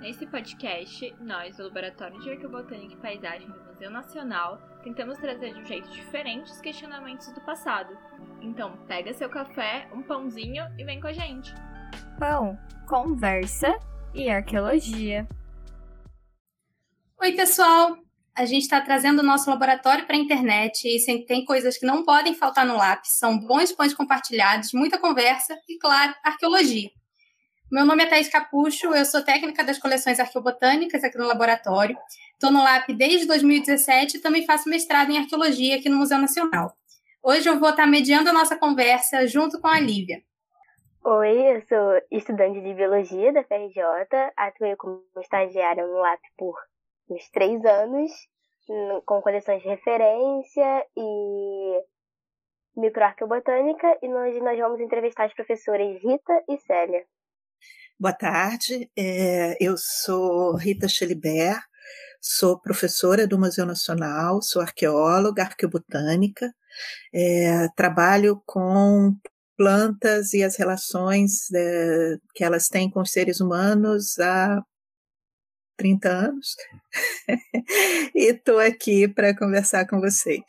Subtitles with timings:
[0.00, 5.60] Nesse podcast, nós, do Laboratório de Arqueobotânica e Paisagem do Museu Nacional, tentamos trazer de
[5.60, 7.98] um jeito diferente os questionamentos do passado.
[8.40, 11.52] Então, pega seu café, um pãozinho e vem com a gente.
[12.16, 12.56] Pão,
[12.86, 13.76] conversa
[14.14, 15.26] e arqueologia.
[17.20, 17.98] Oi, pessoal!
[18.36, 22.04] A gente está trazendo o nosso laboratório para a internet e tem coisas que não
[22.04, 23.18] podem faltar no lápis.
[23.18, 26.88] São bons pães compartilhados, muita conversa e, claro, arqueologia.
[27.70, 31.94] Meu nome é Thais Capucho, eu sou técnica das coleções arqueobotânicas aqui no laboratório.
[32.32, 36.72] Estou no LAP desde 2017 e também faço mestrado em arqueologia aqui no Museu Nacional.
[37.22, 40.22] Hoje eu vou estar mediando a nossa conversa junto com a Lívia.
[41.04, 43.82] Oi, eu sou estudante de biologia da FRJ,
[44.34, 46.54] atuei como estagiária no LAP por
[47.10, 48.10] uns três anos,
[49.04, 51.82] com coleções de referência e
[52.78, 57.04] microarqueobotânica, e hoje nós vamos entrevistar as professoras Rita e Célia.
[58.00, 61.60] Boa tarde, é, eu sou Rita Schelibert,
[62.20, 66.54] sou professora do Museu Nacional, sou arqueóloga, arqueobotânica,
[67.12, 69.16] é, trabalho com
[69.56, 74.62] plantas e as relações é, que elas têm com os seres humanos há
[75.76, 76.54] 30 anos
[78.14, 80.44] e estou aqui para conversar com vocês.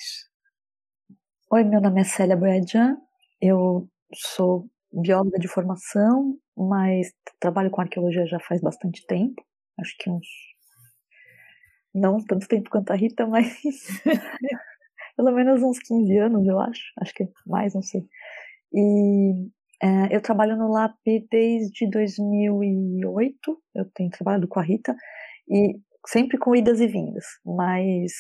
[1.50, 2.96] Oi, meu nome é Célia Boiadian,
[3.42, 9.42] eu sou bióloga de formação, mas trabalho com arqueologia já faz bastante tempo,
[9.80, 10.28] acho que uns.
[11.94, 13.48] Não tanto tempo quanto a Rita, mas
[15.16, 16.84] pelo menos uns 15 anos, eu acho.
[17.02, 18.06] Acho que mais, não sei.
[18.74, 19.50] E
[19.82, 20.98] é, eu trabalho no LAP
[21.32, 24.96] desde 2008, eu tenho trabalhado com a Rita,
[25.50, 28.12] e sempre com idas e vindas, mas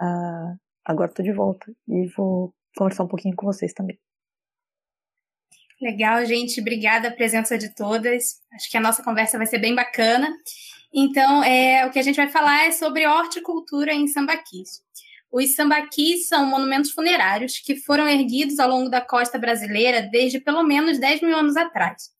[0.00, 3.98] uh, agora estou de volta e vou conversar um pouquinho com vocês também.
[5.80, 6.60] Legal, gente.
[6.60, 8.40] Obrigada a presença de todas.
[8.52, 10.32] Acho que a nossa conversa vai ser bem bacana.
[10.92, 14.82] Então, é, o que a gente vai falar é sobre horticultura em sambaquis.
[15.32, 20.62] Os sambaquis são monumentos funerários que foram erguidos ao longo da costa brasileira desde pelo
[20.62, 22.14] menos 10 mil anos atrás.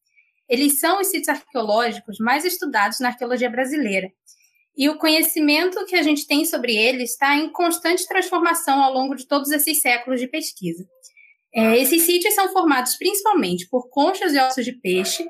[0.49, 4.11] Eles são os sítios arqueológicos mais estudados na arqueologia brasileira.
[4.77, 9.15] E o conhecimento que a gente tem sobre eles está em constante transformação ao longo
[9.15, 10.85] de todos esses séculos de pesquisa.
[11.55, 15.25] É, esses sítios são formados principalmente por conchas e ossos de peixe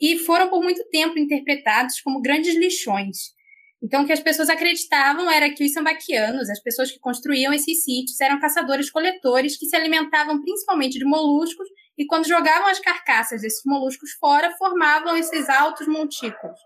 [0.00, 3.34] e foram por muito tempo interpretados como grandes lixões.
[3.82, 7.84] Então, o que as pessoas acreditavam era que os sambaquianos, as pessoas que construíam esses
[7.84, 13.62] sítios, eram caçadores-coletores que se alimentavam principalmente de moluscos e, quando jogavam as carcaças desses
[13.66, 16.58] moluscos fora, formavam esses altos montículos.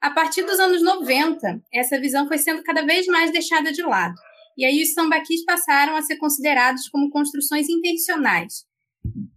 [0.00, 4.14] A partir dos anos 90, essa visão foi sendo cada vez mais deixada de lado.
[4.56, 8.64] E aí os sambaquis passaram a ser considerados como construções intencionais.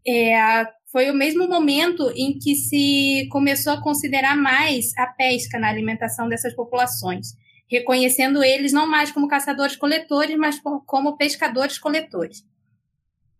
[0.07, 5.69] É, foi o mesmo momento em que se começou a considerar mais a pesca na
[5.69, 7.27] alimentação dessas populações,
[7.69, 12.43] reconhecendo eles não mais como caçadores-coletores, mas como pescadores-coletores.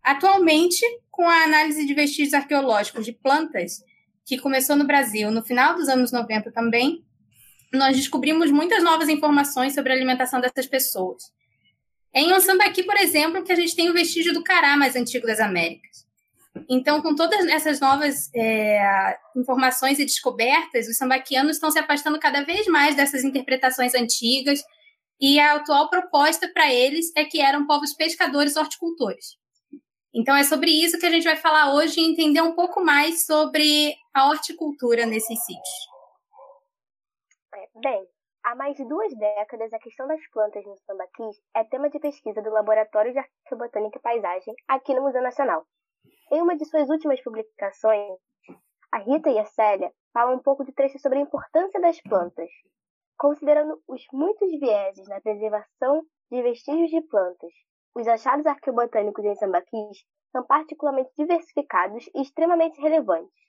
[0.02, 3.82] Atualmente, com a análise de vestígios arqueológicos de plantas,
[4.24, 7.02] que começou no Brasil no final dos anos 90 também,
[7.72, 11.24] nós descobrimos muitas novas informações sobre a alimentação dessas pessoas.
[12.12, 15.26] É em Ansambaqui, por exemplo, que a gente tem o vestígio do cará mais antigo
[15.26, 16.06] das Américas.
[16.68, 22.42] Então, com todas essas novas é, informações e descobertas, os sambaquianos estão se afastando cada
[22.42, 24.60] vez mais dessas interpretações antigas
[25.20, 29.36] e a atual proposta para eles é que eram povos pescadores horticultores.
[30.14, 33.26] Então, é sobre isso que a gente vai falar hoje e entender um pouco mais
[33.26, 35.88] sobre a horticultura nesses sítios.
[37.54, 38.06] É, bem,
[38.48, 42.40] Há mais de duas décadas, a questão das plantas no sambaquis é tema de pesquisa
[42.40, 45.66] do Laboratório de Arqueobotânica e Paisagem aqui no Museu Nacional.
[46.32, 48.18] Em uma de suas últimas publicações,
[48.90, 52.48] a Rita e a Célia falam um pouco de trecho sobre a importância das plantas,
[53.18, 57.52] considerando os muitos vieses na preservação de vestígios de plantas.
[57.94, 63.47] Os achados arqueobotânicos em sambaquis são particularmente diversificados e extremamente relevantes.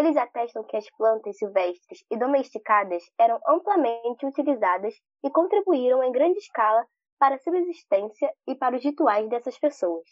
[0.00, 6.38] Eles atestam que as plantas silvestres e domesticadas eram amplamente utilizadas e contribuíram em grande
[6.38, 6.86] escala
[7.18, 10.08] para a subsistência e para os rituais dessas pessoas.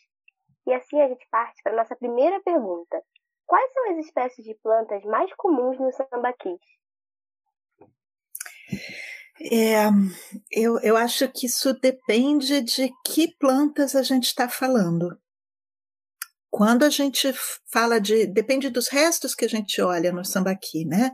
[0.67, 3.03] E assim a gente parte para a nossa primeira pergunta.
[3.47, 6.61] Quais são as espécies de plantas mais comuns no sambaquis?
[9.41, 9.87] É,
[10.53, 15.19] eu, eu acho que isso depende de que plantas a gente está falando.
[16.51, 17.33] Quando a gente
[17.71, 18.27] fala de.
[18.27, 21.13] Depende dos restos que a gente olha no sambaqui, né?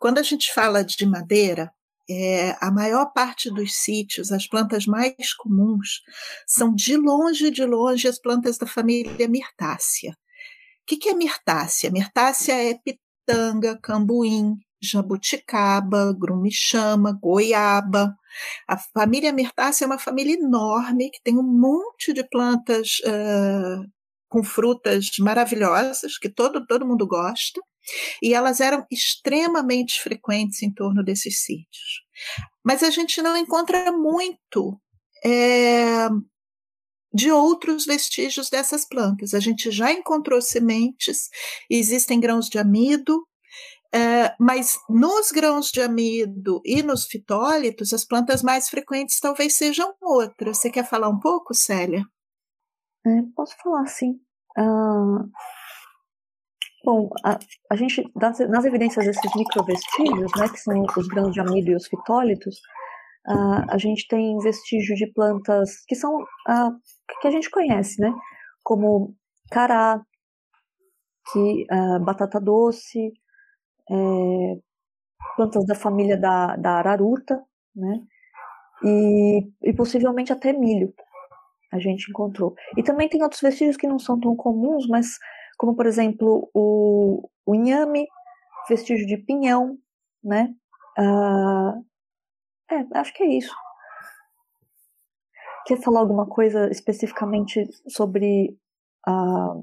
[0.00, 1.72] Quando a gente fala de madeira,
[2.10, 6.02] é, a maior parte dos sítios, as plantas mais comuns,
[6.46, 10.12] são de longe, de longe, as plantas da família Mirtácea.
[10.82, 11.90] O que, que é Mirtácea?
[11.90, 18.14] Mirtácea é pitanga, cambuim, jabuticaba, grumichama, goiaba.
[18.68, 23.88] A família mirtácea é uma família enorme que tem um monte de plantas uh,
[24.34, 27.60] com frutas maravilhosas que todo, todo mundo gosta.
[28.20, 32.02] E elas eram extremamente frequentes em torno desses sítios.
[32.64, 34.76] Mas a gente não encontra muito
[35.24, 36.08] é,
[37.12, 39.34] de outros vestígios dessas plantas.
[39.34, 41.28] A gente já encontrou sementes,
[41.70, 43.24] existem grãos de amido,
[43.94, 49.94] é, mas nos grãos de amido e nos fitólitos, as plantas mais frequentes talvez sejam
[50.02, 50.58] outras.
[50.58, 52.04] Você quer falar um pouco, Célia?
[53.06, 54.18] É, posso falar, sim.
[54.56, 55.28] Uh,
[56.84, 57.38] bom, a,
[57.70, 61.76] a gente, das, nas evidências desses microvestígios, né, que são os grãos de amido e
[61.76, 62.56] os fitólitos,
[63.28, 66.72] uh, a gente tem vestígio de plantas que são uh,
[67.20, 68.12] que a gente conhece, né,
[68.62, 69.14] como
[69.50, 70.00] cará,
[71.32, 71.66] que,
[72.02, 73.12] batata doce,
[73.90, 73.94] é,
[75.36, 77.42] plantas da família da, da araruta,
[77.74, 78.00] né?
[78.82, 80.92] E, e possivelmente até milho
[81.74, 82.54] a gente encontrou.
[82.76, 85.18] E também tem outros vestígios que não são tão comuns, mas
[85.58, 88.06] como por exemplo o, o inhame,
[88.68, 89.76] vestígio de pinhão,
[90.22, 90.54] né?
[90.96, 91.74] Ah,
[92.70, 93.54] é, acho que é isso.
[95.66, 98.56] Quer falar alguma coisa especificamente sobre
[99.06, 99.56] a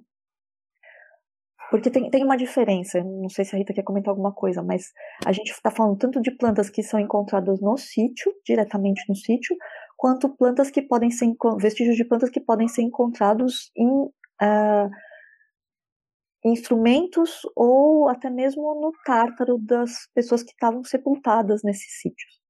[1.72, 4.92] porque tem, tem uma diferença, não sei se a Rita quer comentar alguma coisa, mas
[5.26, 9.56] a gente está falando tanto de plantas que são encontradas no sítio, diretamente no sítio,
[10.02, 14.90] quanto plantas que podem ser, vestígios de plantas que podem ser encontrados em uh,
[16.44, 22.42] instrumentos ou até mesmo no tártaro das pessoas que estavam sepultadas nesses sítios.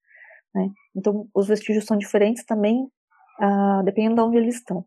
[0.55, 0.69] Né?
[0.95, 4.85] Então, os vestígios são diferentes também, uh, dependendo de onde eles estão.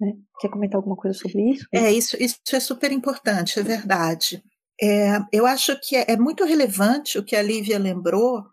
[0.00, 0.14] Né?
[0.40, 1.66] Quer comentar alguma coisa sobre isso?
[1.70, 4.42] É, isso, isso é super importante, é verdade.
[4.80, 8.44] É, eu acho que é, é, muito relevante o que a Lívia lembrou,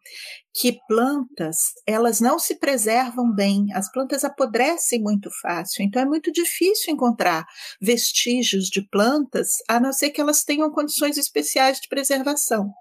[0.53, 6.31] que plantas, elas não se preservam bem, as plantas apodrecem muito fácil, então é muito
[6.31, 7.45] difícil encontrar
[7.81, 12.71] vestígios de plantas, a não ser que elas tenham condições especiais de preservação.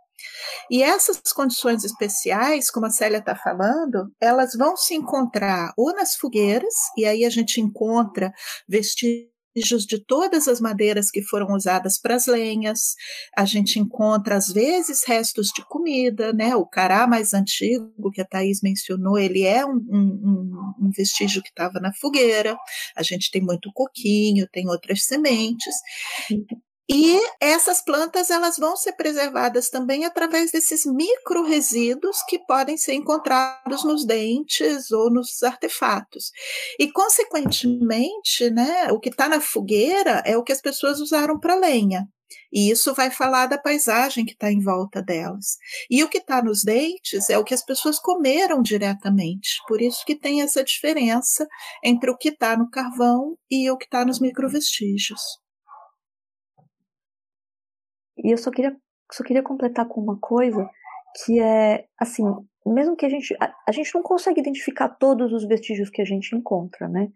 [0.70, 6.14] E essas condições especiais, como a Célia está falando, elas vão se encontrar ou nas
[6.14, 8.32] fogueiras, e aí a gente encontra
[8.68, 12.94] vestígios de todas as madeiras que foram usadas para as lenhas.
[13.36, 16.56] A gente encontra, às vezes, restos de comida, né?
[16.56, 21.50] O cará mais antigo que a Thais mencionou, ele é um, um, um vestígio que
[21.50, 22.56] estava na fogueira.
[22.96, 25.74] A gente tem muito coquinho, tem outras sementes.
[26.90, 32.94] E essas plantas elas vão ser preservadas também através desses micro resíduos que podem ser
[32.94, 36.30] encontrados nos dentes ou nos artefatos.
[36.78, 41.54] E consequentemente, né, o que está na fogueira é o que as pessoas usaram para
[41.54, 42.06] lenha.
[42.52, 45.56] E isso vai falar da paisagem que está em volta delas.
[45.90, 49.58] E o que está nos dentes é o que as pessoas comeram diretamente.
[49.68, 51.46] Por isso que tem essa diferença
[51.84, 55.41] entre o que está no carvão e o que está nos microvestígios.
[58.22, 58.76] E eu só queria,
[59.10, 60.68] só queria completar com uma coisa
[61.24, 62.24] que é, assim,
[62.64, 66.04] mesmo que a gente, a, a gente não consegue identificar todos os vestígios que a
[66.04, 67.08] gente encontra, né?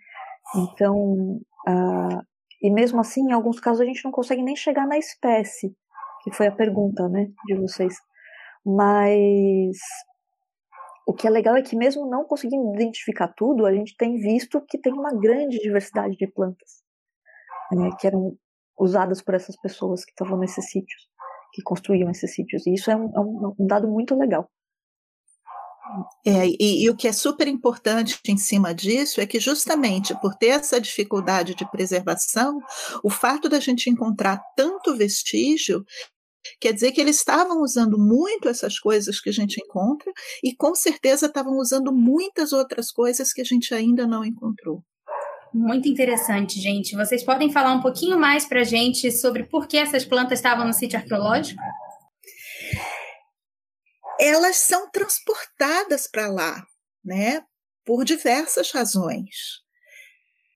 [0.54, 2.22] Então, uh,
[2.62, 5.74] e mesmo assim, em alguns casos a gente não consegue nem chegar na espécie,
[6.22, 7.94] que foi a pergunta, né, de vocês.
[8.64, 9.76] Mas
[11.06, 14.60] o que é legal é que mesmo não conseguindo identificar tudo, a gente tem visto
[14.68, 16.82] que tem uma grande diversidade de plantas,
[17.72, 18.36] né, que eram
[18.78, 21.08] usadas por essas pessoas que estavam nesses sítios,
[21.52, 22.66] que construíam esses sítios.
[22.66, 23.20] E isso é um, é
[23.58, 24.48] um dado muito legal.
[26.24, 30.34] É, e, e, o que é super importante em cima disso é que, justamente por
[30.34, 32.58] ter essa dificuldade de preservação,
[33.02, 35.84] o fato da gente encontrar tanto vestígio
[36.60, 40.74] quer dizer que eles estavam usando muito essas coisas que a gente encontra e, com
[40.74, 44.82] certeza, estavam usando muitas outras coisas que a gente ainda não encontrou.
[45.56, 46.94] Muito interessante, gente.
[46.94, 50.66] Vocês podem falar um pouquinho mais para a gente sobre por que essas plantas estavam
[50.66, 51.62] no sítio arqueológico?
[54.20, 56.62] Elas são transportadas para lá,
[57.02, 57.40] né?
[57.86, 59.64] Por diversas razões.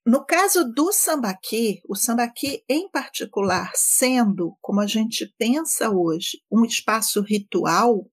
[0.05, 6.63] No caso do sambaqui, o sambaqui em particular, sendo, como a gente pensa hoje, um
[6.63, 8.05] espaço ritual,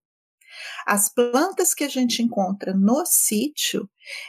[0.86, 3.88] as plantas que a gente encontra no sítio,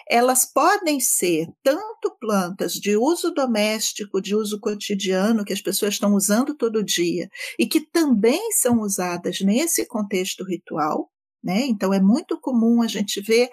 [0.10, 6.14] elas podem ser tanto plantas de uso doméstico, de uso cotidiano, que as pessoas estão
[6.14, 11.10] usando todo dia, e que também são usadas nesse contexto ritual,
[11.42, 11.68] Né?
[11.68, 13.50] Então, é muito comum a gente ver,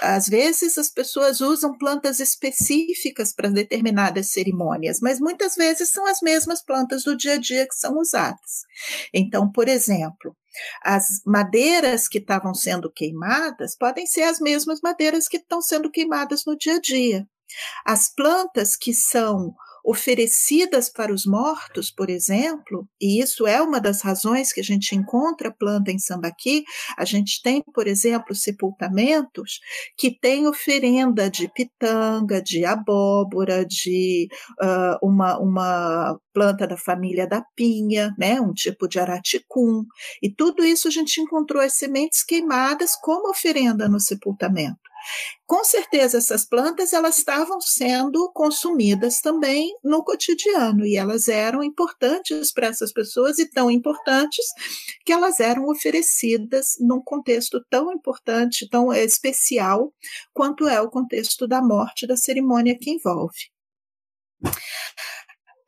[0.00, 6.20] às vezes as pessoas usam plantas específicas para determinadas cerimônias, mas muitas vezes são as
[6.22, 8.62] mesmas plantas do dia a dia que são usadas.
[9.12, 10.36] Então, por exemplo,
[10.82, 16.44] as madeiras que estavam sendo queimadas podem ser as mesmas madeiras que estão sendo queimadas
[16.46, 17.26] no dia a dia.
[17.84, 19.52] As plantas que são
[19.84, 24.94] oferecidas para os mortos, por exemplo, e isso é uma das razões que a gente
[24.94, 26.64] encontra planta em sambaqui,
[26.96, 29.60] a gente tem, por exemplo, sepultamentos
[29.96, 34.28] que têm oferenda de pitanga, de abóbora, de
[34.62, 39.84] uh, uma, uma planta da família da pinha, né, um tipo de araticum,
[40.22, 44.89] e tudo isso a gente encontrou as sementes queimadas como oferenda no sepultamento.
[45.46, 52.52] Com certeza essas plantas elas estavam sendo consumidas também no cotidiano e elas eram importantes
[52.52, 54.44] para essas pessoas e tão importantes
[55.04, 59.92] que elas eram oferecidas num contexto tão importante, tão especial
[60.32, 63.50] quanto é o contexto da morte da cerimônia que envolve.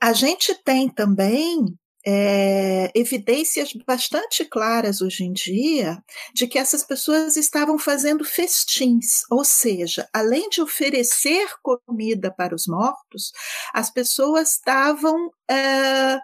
[0.01, 6.03] A gente tem também é, evidências bastante claras hoje em dia
[6.35, 12.67] de que essas pessoas estavam fazendo festins, ou seja, além de oferecer comida para os
[12.67, 13.33] mortos,
[13.73, 16.19] as pessoas estavam é,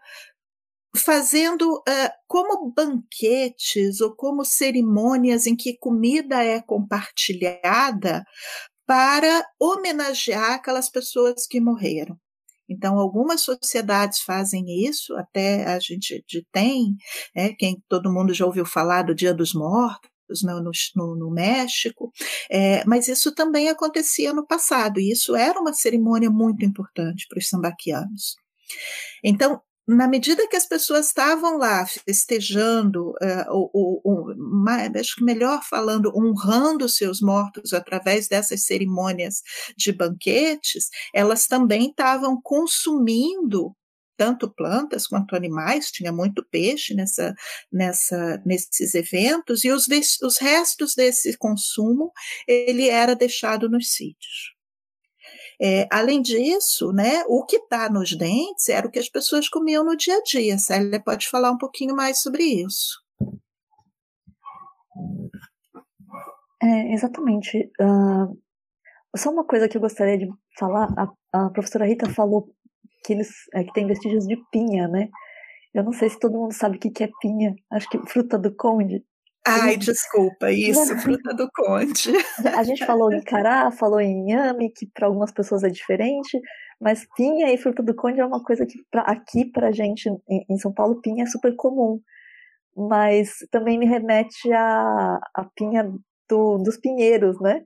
[0.96, 8.24] fazendo é, como banquetes ou como cerimônias em que comida é compartilhada
[8.86, 12.18] para homenagear aquelas pessoas que morreram.
[12.68, 16.96] Então, algumas sociedades fazem isso, até a gente tem,
[17.34, 22.12] é, quem todo mundo já ouviu falar do Dia dos Mortos, no, no, no, México,
[22.50, 27.38] é, mas isso também acontecia no passado, e isso era uma cerimônia muito importante para
[27.38, 28.36] os sambaquianos.
[29.24, 34.34] Então, na medida que as pessoas estavam lá festejando, uh, ou, ou,
[35.00, 39.42] acho que melhor falando, honrando seus mortos através dessas cerimônias
[39.78, 43.74] de banquetes, elas também estavam consumindo
[44.14, 47.34] tanto plantas quanto animais, tinha muito peixe nessa,
[47.72, 49.86] nessa, nesses eventos, e os,
[50.22, 52.12] os restos desse consumo
[52.46, 54.57] ele era deixado nos sítios.
[55.60, 59.84] É, além disso, né, o que está nos dentes era o que as pessoas comiam
[59.84, 60.58] no dia a dia.
[60.58, 63.02] Célia pode falar um pouquinho mais sobre isso.
[66.62, 67.70] É, exatamente.
[67.80, 68.38] Uh,
[69.16, 72.48] só uma coisa que eu gostaria de falar, a, a professora Rita falou
[73.04, 75.08] que, eles, é, que tem vestígios de pinha, né?
[75.74, 77.54] Eu não sei se todo mundo sabe o que é pinha.
[77.70, 79.04] Acho que fruta do conde.
[79.48, 82.12] Ai, desculpa, isso, fruta do conde.
[82.54, 86.40] A gente falou em cará, falou em inhame, que para algumas pessoas é diferente,
[86.80, 90.58] mas pinha e fruta do conde é uma coisa que pra, aqui pra gente, em,
[90.58, 92.00] São Paulo, pinha é super comum.
[92.76, 95.90] Mas também me remete à, à pinha
[96.28, 97.64] do, dos pinheiros, né?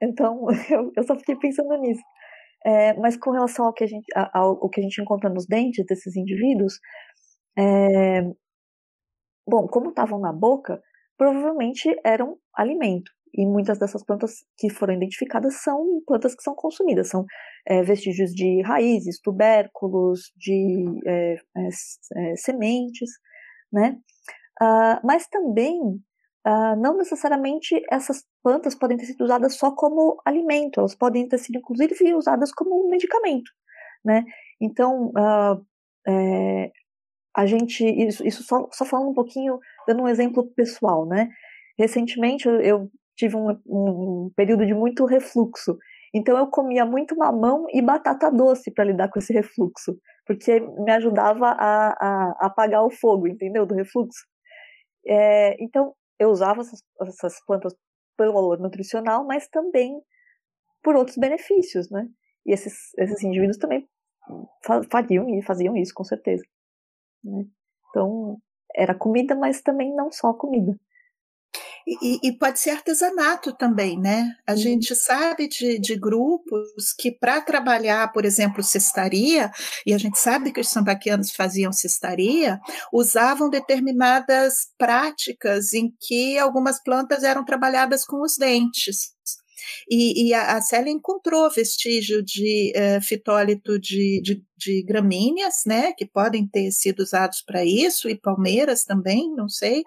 [0.00, 2.02] Então, eu, eu só fiquei pensando nisso.
[2.64, 5.46] É, mas com relação ao que, a gente, ao, ao, que a gente encontra nos
[5.46, 6.78] dentes desses indivíduos,
[7.58, 8.22] é,
[9.46, 10.80] Bom, como estavam na boca,
[11.16, 13.10] provavelmente eram alimento.
[13.34, 17.24] E muitas dessas plantas que foram identificadas são plantas que são consumidas, são
[17.66, 23.10] é, vestígios de raízes, tubérculos, de é, é, sementes,
[23.72, 23.96] né?
[24.60, 25.80] Uh, mas também,
[26.46, 31.38] uh, não necessariamente essas plantas podem ter sido usadas só como alimento, elas podem ter
[31.38, 33.50] sido inclusive usadas como medicamento,
[34.04, 34.24] né?
[34.60, 35.66] Então, uh,
[37.34, 41.28] a gente, isso, isso só, só falando um pouquinho, dando um exemplo pessoal, né?
[41.78, 45.76] Recentemente eu, eu tive um, um, período de muito refluxo,
[46.14, 49.96] então eu comia muito mamão e batata doce para lidar com esse refluxo,
[50.26, 53.64] porque me ajudava a, a, a apagar o fogo, entendeu?
[53.64, 54.26] Do refluxo.
[55.06, 57.74] É, então eu usava essas, essas plantas
[58.16, 60.00] pelo valor nutricional, mas também
[60.82, 62.06] por outros benefícios, né?
[62.46, 63.88] E esses, esses indivíduos também
[64.90, 66.42] faziam, faziam isso, com certeza.
[67.24, 67.46] Né?
[67.90, 68.38] Então,
[68.74, 70.78] era comida, mas também não só comida.
[71.86, 74.36] E, e, pode ser artesanato também, né?
[74.46, 79.50] A gente sabe de, de grupos que, para trabalhar, por exemplo, cestaria,
[79.84, 82.60] e a gente sabe que os sambaquianos faziam cestaria,
[82.92, 89.12] usavam determinadas práticas em que algumas plantas eram trabalhadas com os dentes.
[89.90, 95.92] E, e a, a Célia encontrou vestígio de uh, fitólito de, de, de, gramíneas, né,
[95.92, 99.82] que podem ter sido usados para isso, e palmeiras também, não sei,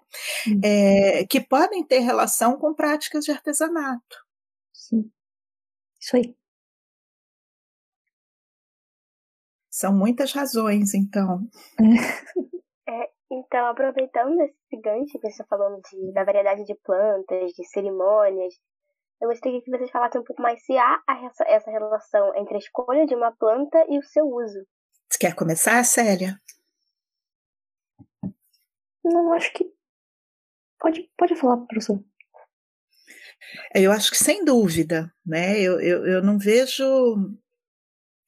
[0.48, 0.60] uhum.
[0.64, 4.26] é, que podem ter relação com práticas de artesanato.
[4.74, 5.10] Sim,
[6.00, 6.36] isso aí.
[9.70, 11.50] São muitas razões, então.
[12.88, 17.68] É, Então, aproveitando esse gancho que você está falando de, da variedade de plantas, de
[17.68, 18.54] cerimônias,
[19.22, 21.02] eu gostaria que vocês falassem um pouco mais se há
[21.48, 24.66] essa relação entre a escolha de uma planta e o seu uso.
[25.10, 26.40] Você quer começar, Célia?
[29.04, 29.72] Não, acho que.
[30.80, 32.04] Pode, pode falar, professor.
[33.74, 35.60] Eu acho que sem dúvida, né?
[35.62, 36.84] Eu, eu, eu não vejo.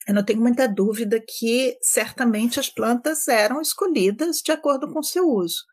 [0.07, 5.03] Eu não tenho muita dúvida que certamente as plantas eram escolhidas de acordo com o
[5.03, 5.65] seu uso.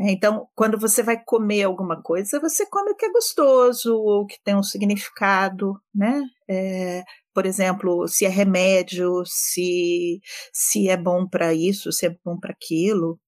[0.00, 4.26] É, então, quando você vai comer alguma coisa, você come o que é gostoso, ou
[4.26, 6.22] que tem um significado, né?
[6.50, 10.20] É, por exemplo, se é remédio, se,
[10.52, 13.18] se é bom para isso, se é bom para aquilo.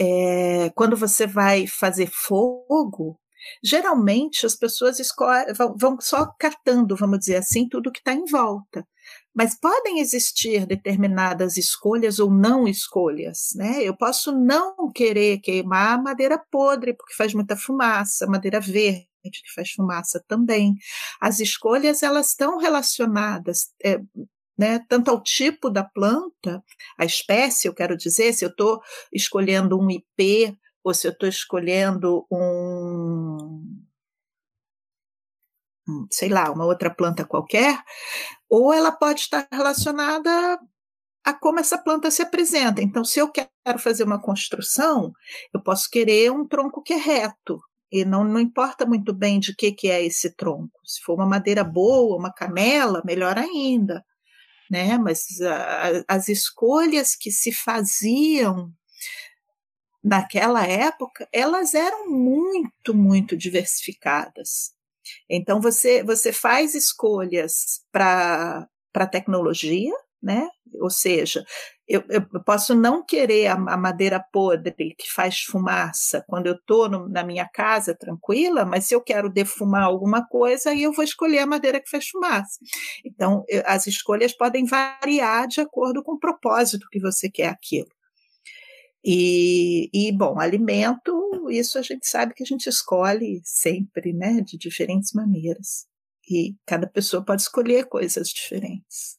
[0.00, 3.18] É, quando você vai fazer fogo,
[3.62, 4.98] geralmente as pessoas
[5.56, 8.86] vão, vão só catando, vamos dizer assim, tudo que está em volta.
[9.34, 13.82] Mas podem existir determinadas escolhas ou não escolhas, né?
[13.82, 19.72] Eu posso não querer queimar madeira podre, porque faz muita fumaça, madeira verde, que faz
[19.72, 20.74] fumaça também.
[21.20, 23.98] As escolhas, elas estão relacionadas, é,
[24.56, 26.62] né, tanto ao tipo da planta,
[26.96, 28.80] a espécie, eu quero dizer, se eu estou
[29.12, 33.82] escolhendo um IP ou se eu estou escolhendo um,
[36.12, 37.82] sei lá, uma outra planta qualquer,
[38.48, 40.60] ou ela pode estar relacionada
[41.24, 42.82] a como essa planta se apresenta.
[42.82, 45.12] Então, se eu quero fazer uma construção,
[45.54, 47.58] eu posso querer um tronco que é reto,
[47.90, 50.80] e não, não importa muito bem de que, que é esse tronco.
[50.84, 54.04] Se for uma madeira boa, uma canela, melhor ainda.
[54.68, 54.98] Né?
[54.98, 58.72] Mas a, as escolhas que se faziam
[60.04, 64.72] naquela época, elas eram muito, muito diversificadas.
[65.28, 69.92] Então você você faz escolhas para para tecnologia,
[70.22, 70.48] né?
[70.80, 71.44] Ou seja,
[71.86, 77.24] eu, eu, posso não querer a, madeira podre que faz fumaça quando eu estou na
[77.24, 81.46] minha casa tranquila, mas se eu quero defumar alguma coisa, aí eu vou escolher a
[81.46, 82.58] madeira que faz fumaça.
[83.04, 87.88] Então, eu, as escolhas podem variar de acordo com o propósito que você quer aquilo.
[89.04, 94.56] E, e, bom, alimento, isso a gente sabe que a gente escolhe sempre, né, de
[94.56, 95.86] diferentes maneiras.
[96.28, 99.18] E cada pessoa pode escolher coisas diferentes.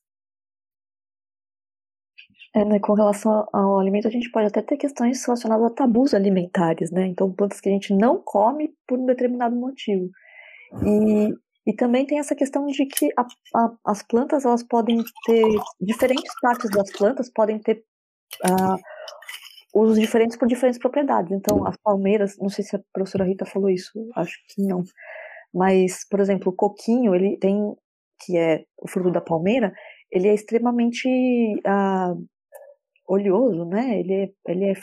[2.55, 6.13] É, né, com relação ao alimento, a gente pode até ter questões relacionadas a tabus
[6.13, 7.05] alimentares, né?
[7.05, 10.09] Então, plantas que a gente não come por um determinado motivo.
[10.83, 15.43] E, e também tem essa questão de que a, a, as plantas, elas podem ter,
[15.81, 17.83] diferentes partes das plantas podem ter
[18.45, 18.79] uh,
[19.75, 21.33] usos diferentes por diferentes propriedades.
[21.33, 24.83] Então, as palmeiras, não sei se a professora Rita falou isso, acho que não.
[25.53, 27.75] Mas, por exemplo, o coquinho, ele tem,
[28.21, 29.73] que é o fruto da palmeira,
[30.09, 31.09] ele é extremamente
[31.65, 32.13] ah,
[33.05, 33.99] oleoso, né?
[33.99, 34.73] Ele é, ele é,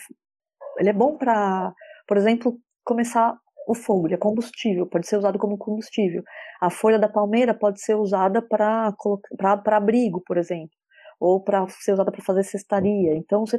[0.78, 1.72] ele é bom para,
[2.06, 3.34] por exemplo, começar
[3.66, 6.22] o fogo, ele é combustível, pode ser usado como combustível.
[6.60, 8.94] A folha da palmeira pode ser usada para
[9.66, 10.76] abrigo, por exemplo,
[11.18, 13.14] ou para ser usada para fazer cestaria.
[13.14, 13.58] Então, você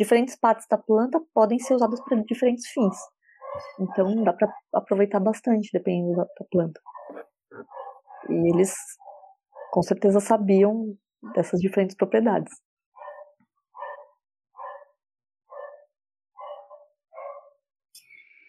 [0.00, 2.96] diferentes partes da planta podem ser usadas para diferentes fins.
[3.78, 6.80] Então dá para aproveitar bastante dependendo da, da planta.
[8.30, 8.74] E eles
[9.70, 10.96] com certeza sabiam
[11.34, 12.50] dessas diferentes propriedades.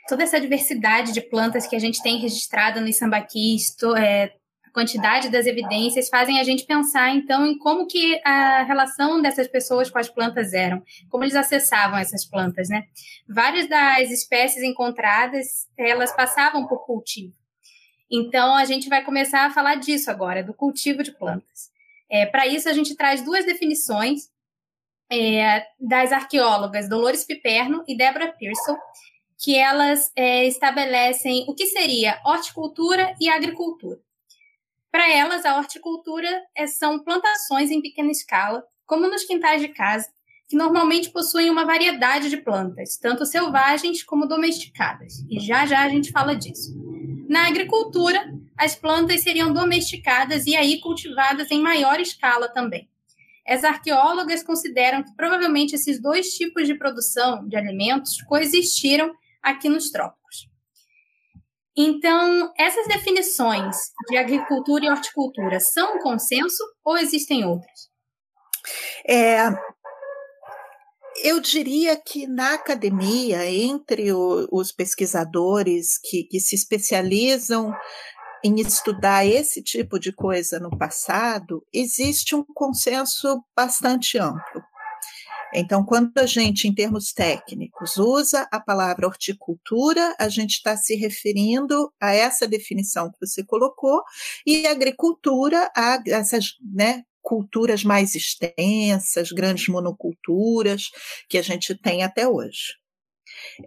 [0.08, 4.34] Toda essa diversidade de plantas que a gente tem registrada no sambaquis, é,
[4.74, 9.90] quantidade das evidências fazem a gente pensar então em como que a relação dessas pessoas
[9.90, 12.86] com as plantas eram, como eles acessavam essas plantas, né?
[13.28, 17.34] Várias das espécies encontradas, elas passavam por cultivo.
[18.10, 21.72] Então a gente vai começar a falar disso agora, do cultivo de plantas.
[22.10, 24.30] É, Para isso a gente traz duas definições
[25.10, 28.78] é, das arqueólogas Dolores Piperno e Deborah Pearson,
[29.38, 34.00] que elas é, estabelecem o que seria horticultura e agricultura.
[34.92, 40.10] Para elas, a horticultura é, são plantações em pequena escala, como nos quintais de casa,
[40.50, 45.24] que normalmente possuem uma variedade de plantas, tanto selvagens como domesticadas.
[45.30, 46.76] E já já a gente fala disso.
[47.30, 48.22] Na agricultura,
[48.58, 52.90] as plantas seriam domesticadas e aí cultivadas em maior escala também.
[53.48, 59.90] As arqueólogas consideram que provavelmente esses dois tipos de produção de alimentos coexistiram aqui nos
[59.90, 60.51] trópicos.
[61.76, 63.78] Então, essas definições
[64.10, 67.90] de agricultura e horticultura são um consenso ou existem outras?
[69.08, 69.50] É,
[71.24, 77.74] eu diria que na academia, entre o, os pesquisadores que, que se especializam
[78.44, 84.62] em estudar esse tipo de coisa no passado, existe um consenso bastante amplo.
[85.54, 90.96] Então, quando a gente, em termos técnicos, usa a palavra horticultura, a gente está se
[90.96, 94.02] referindo a essa definição que você colocou,
[94.46, 100.90] e agricultura a essas né, culturas mais extensas, grandes monoculturas
[101.30, 102.80] que a gente tem até hoje.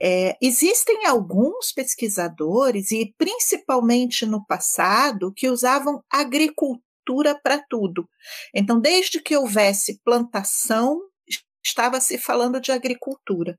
[0.01, 8.09] É, existem alguns pesquisadores, e principalmente no passado, que usavam agricultura para tudo.
[8.55, 11.01] Então, desde que houvesse plantação,
[11.64, 13.59] estava se falando de agricultura.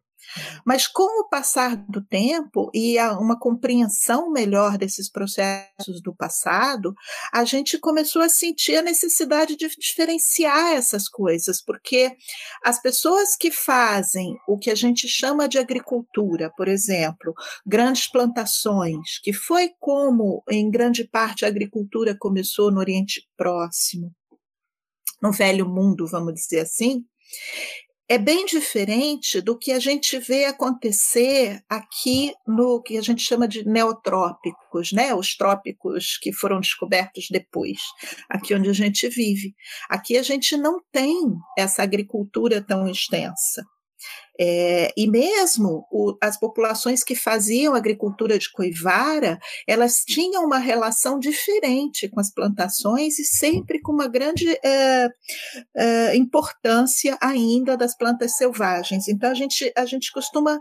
[0.65, 6.93] Mas com o passar do tempo e uma compreensão melhor desses processos do passado,
[7.31, 12.15] a gente começou a sentir a necessidade de diferenciar essas coisas, porque
[12.63, 17.33] as pessoas que fazem o que a gente chama de agricultura, por exemplo,
[17.65, 24.11] grandes plantações, que foi como, em grande parte, a agricultura começou no Oriente Próximo,
[25.21, 27.03] no Velho Mundo, vamos dizer assim,
[28.07, 33.47] é bem diferente do que a gente vê acontecer aqui no que a gente chama
[33.47, 35.13] de neotrópicos, né?
[35.13, 37.79] Os trópicos que foram descobertos depois,
[38.29, 39.55] aqui onde a gente vive.
[39.89, 41.17] Aqui a gente não tem
[41.57, 43.63] essa agricultura tão extensa.
[44.39, 51.17] É, e mesmo o, as populações que faziam agricultura de coivara, elas tinham uma relação
[51.17, 55.09] diferente com as plantações e sempre com uma grande é,
[55.75, 59.07] é, importância ainda das plantas selvagens.
[59.07, 60.59] Então a gente, a gente costuma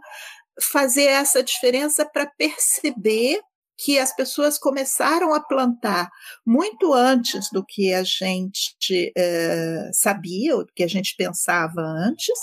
[0.61, 3.40] fazer essa diferença para perceber
[3.76, 6.08] que as pessoas começaram a plantar
[6.46, 12.38] muito antes do que a gente eh, sabia, ou do que a gente pensava antes,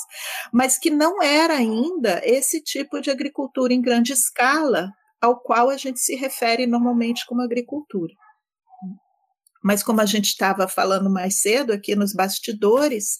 [0.51, 4.91] mas que não era ainda esse tipo de agricultura em grande escala
[5.21, 8.13] ao qual a gente se refere normalmente como agricultura.
[9.63, 13.19] Mas como a gente estava falando mais cedo aqui nos bastidores,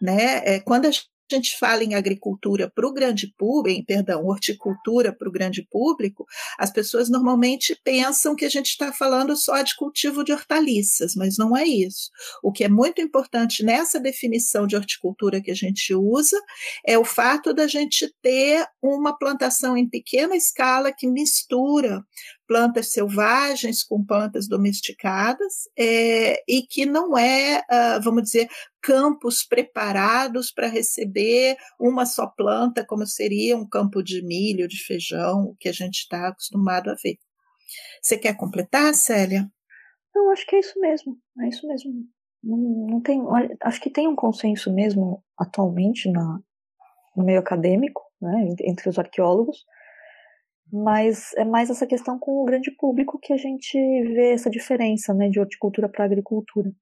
[0.00, 0.90] né, é, quando a
[1.30, 6.26] a gente fala em agricultura para o grande público, perdão, horticultura para o grande público,
[6.58, 11.36] as pessoas normalmente pensam que a gente está falando só de cultivo de hortaliças, mas
[11.38, 12.10] não é isso.
[12.42, 16.38] O que é muito importante nessa definição de horticultura que a gente usa
[16.86, 22.02] é o fato da gente ter uma plantação em pequena escala que mistura
[22.52, 28.46] plantas selvagens com plantas domesticadas é, e que não é, uh, vamos dizer,
[28.82, 35.56] campos preparados para receber uma só planta, como seria um campo de milho, de feijão,
[35.58, 37.16] que a gente está acostumado a ver.
[38.02, 39.50] Você quer completar, Célia?
[40.14, 41.16] Não, acho que é isso mesmo.
[41.40, 41.90] É isso mesmo.
[42.44, 43.22] Não, não tem,
[43.62, 46.38] acho que tem um consenso mesmo atualmente na,
[47.16, 49.64] no meio acadêmico, né, entre os arqueólogos,
[50.72, 53.76] mas é mais essa questão com o grande público que a gente
[54.14, 56.72] vê essa diferença, né, de horticultura para agricultura.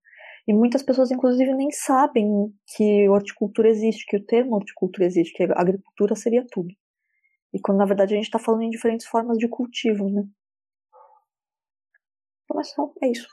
[0.46, 5.42] E muitas pessoas, inclusive, nem sabem que horticultura existe, que o termo horticultura existe, que
[5.42, 6.68] agricultura seria tudo.
[7.52, 10.22] E quando, na verdade, a gente está falando em diferentes formas de cultivo, né?
[12.44, 13.28] Então, mas só, é isso.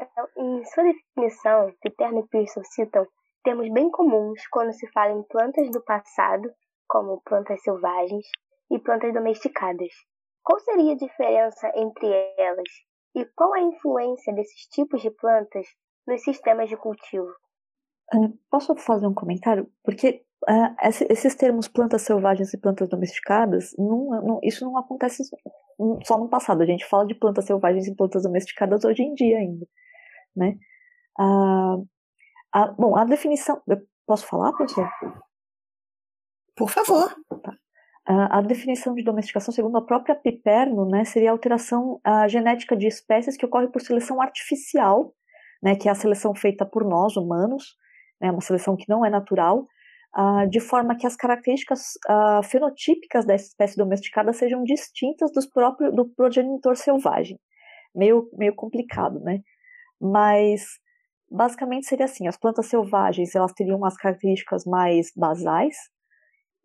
[0.00, 3.06] Então, em sua definição, Peterno e Pearson citam
[3.44, 6.50] termos bem comuns quando se fala em plantas do passado,
[6.88, 8.26] como plantas selvagens,
[8.70, 9.92] e plantas domesticadas.
[10.42, 12.06] Qual seria a diferença entre
[12.38, 12.68] elas
[13.16, 15.66] e qual a influência desses tipos de plantas
[16.06, 17.32] nos sistemas de cultivo?
[18.50, 19.70] Posso fazer um comentário?
[19.82, 20.76] Porque uh,
[21.08, 25.22] esses termos plantas selvagens e plantas domesticadas, não, não, isso não acontece
[26.04, 26.62] só no passado.
[26.62, 29.66] A gente fala de plantas selvagens e plantas domesticadas hoje em dia ainda,
[30.36, 30.58] né?
[31.18, 31.86] Uh,
[32.52, 33.62] a, bom, a definição...
[33.66, 34.88] Eu posso falar, professor?
[36.56, 37.16] Por favor.
[37.42, 37.56] Tá.
[38.06, 42.86] A definição de domesticação, segundo a própria Piperno, né, seria a alteração a genética de
[42.86, 45.14] espécies que ocorre por seleção artificial,
[45.62, 47.76] né, que é a seleção feita por nós, humanos,
[48.20, 49.66] né, uma seleção que não é natural,
[50.14, 55.94] uh, de forma que as características uh, fenotípicas da espécie domesticada sejam distintas dos próprios,
[55.94, 57.38] do progenitor selvagem.
[57.94, 59.40] Meio, meio complicado, né?
[60.00, 60.64] Mas
[61.30, 65.76] basicamente seria assim: as plantas selvagens elas teriam as características mais basais,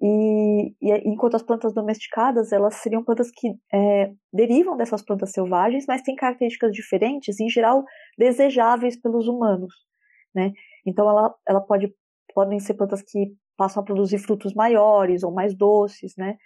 [0.01, 5.85] e, e, enquanto as plantas domesticadas, elas seriam plantas que é, derivam dessas plantas selvagens,
[5.87, 7.83] mas têm características diferentes, em geral
[8.17, 9.73] desejáveis pelos humanos,
[10.33, 10.53] né?
[10.85, 11.93] Então, ela, ela pode,
[12.33, 16.37] podem ser plantas que passam a produzir frutos maiores ou mais doces, né?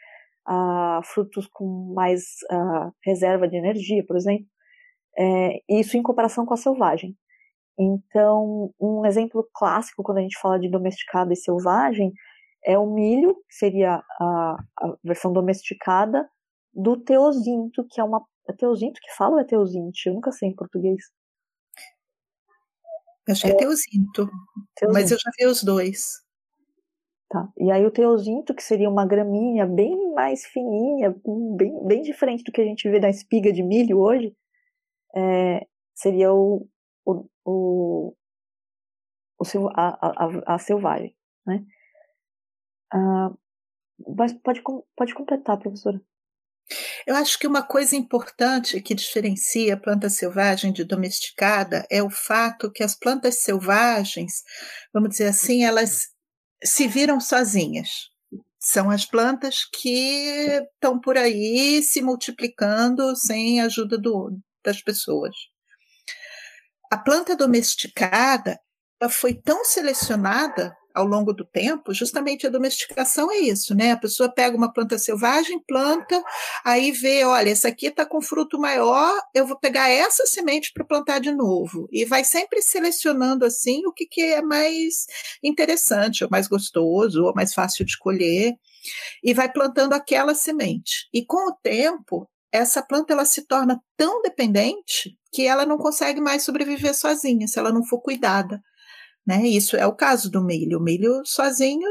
[0.48, 4.48] Ah, frutos com mais ah, reserva de energia, por exemplo.
[5.18, 7.16] É, isso em comparação com a selvagem.
[7.80, 12.12] Então, um exemplo clássico quando a gente fala de domesticada e selvagem
[12.66, 16.28] é o milho, que seria a, a versão domesticada,
[16.74, 18.26] do teozinto, que é uma.
[18.50, 20.08] É teozinto que fala ou é teozinte?
[20.08, 21.02] Eu nunca sei em português.
[23.30, 24.30] Acho que é, é teozinto,
[24.76, 26.24] teozinto, mas eu já vi os dois.
[27.30, 27.48] Tá?
[27.58, 31.16] E aí o teozinto, que seria uma graminha bem mais fininha,
[31.56, 34.36] bem, bem diferente do que a gente vê na espiga de milho hoje,
[35.16, 36.68] é, seria o,
[37.06, 38.16] o, o,
[39.40, 41.16] o a, a, a, selvagem.
[41.46, 41.66] Né?
[42.94, 43.32] Ah,
[44.16, 44.62] mas pode,
[44.96, 46.00] pode completar, professora.
[47.06, 52.10] Eu acho que uma coisa importante que diferencia a planta selvagem de domesticada é o
[52.10, 54.44] fato que as plantas selvagens,
[54.94, 56.08] vamos dizer assim, elas
[56.64, 57.90] se viram sozinhas.
[58.60, 65.36] São as plantas que estão por aí se multiplicando sem a ajuda do, das pessoas.
[66.90, 68.58] A planta domesticada
[69.02, 73.92] ela foi tão selecionada ao longo do tempo, justamente a domesticação é isso, né?
[73.92, 76.24] A pessoa pega uma planta selvagem, planta,
[76.64, 80.86] aí vê, olha, essa aqui está com fruto maior, eu vou pegar essa semente para
[80.86, 81.88] plantar de novo.
[81.92, 85.06] E vai sempre selecionando assim o que, que é mais
[85.44, 88.54] interessante, ou mais gostoso, ou mais fácil de colher,
[89.24, 91.08] e vai plantando aquela semente.
[91.14, 96.22] E com o tempo, essa planta ela se torna tão dependente que ela não consegue
[96.22, 98.62] mais sobreviver sozinha se ela não for cuidada.
[99.26, 99.48] Né?
[99.48, 100.80] Isso é o caso do milho.
[100.80, 101.90] O milho sozinho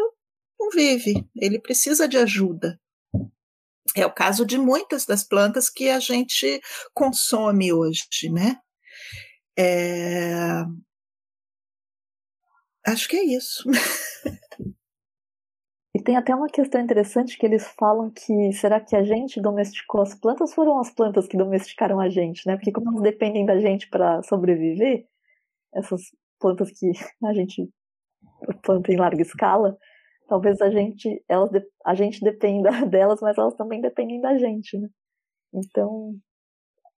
[0.59, 2.79] não vive, ele precisa de ajuda.
[3.97, 6.61] É o caso de muitas das plantas que a gente
[6.95, 8.59] consome hoje, né?
[9.59, 10.65] É...
[12.87, 13.65] Acho que é isso.
[15.95, 20.01] E tem até uma questão interessante que eles falam que será que a gente domesticou
[20.01, 20.55] as plantas?
[20.55, 22.57] Foram as plantas que domesticaram a gente, né?
[22.57, 25.07] Porque como elas dependem da gente para sobreviver,
[25.75, 26.01] essas
[26.43, 26.91] plantas que
[27.25, 27.71] a gente
[28.63, 29.79] planta em larga escala,
[30.29, 31.51] talvez a gente, elas,
[31.87, 34.89] a gente dependa delas, mas elas também dependem da gente, né?
[35.55, 36.19] Então,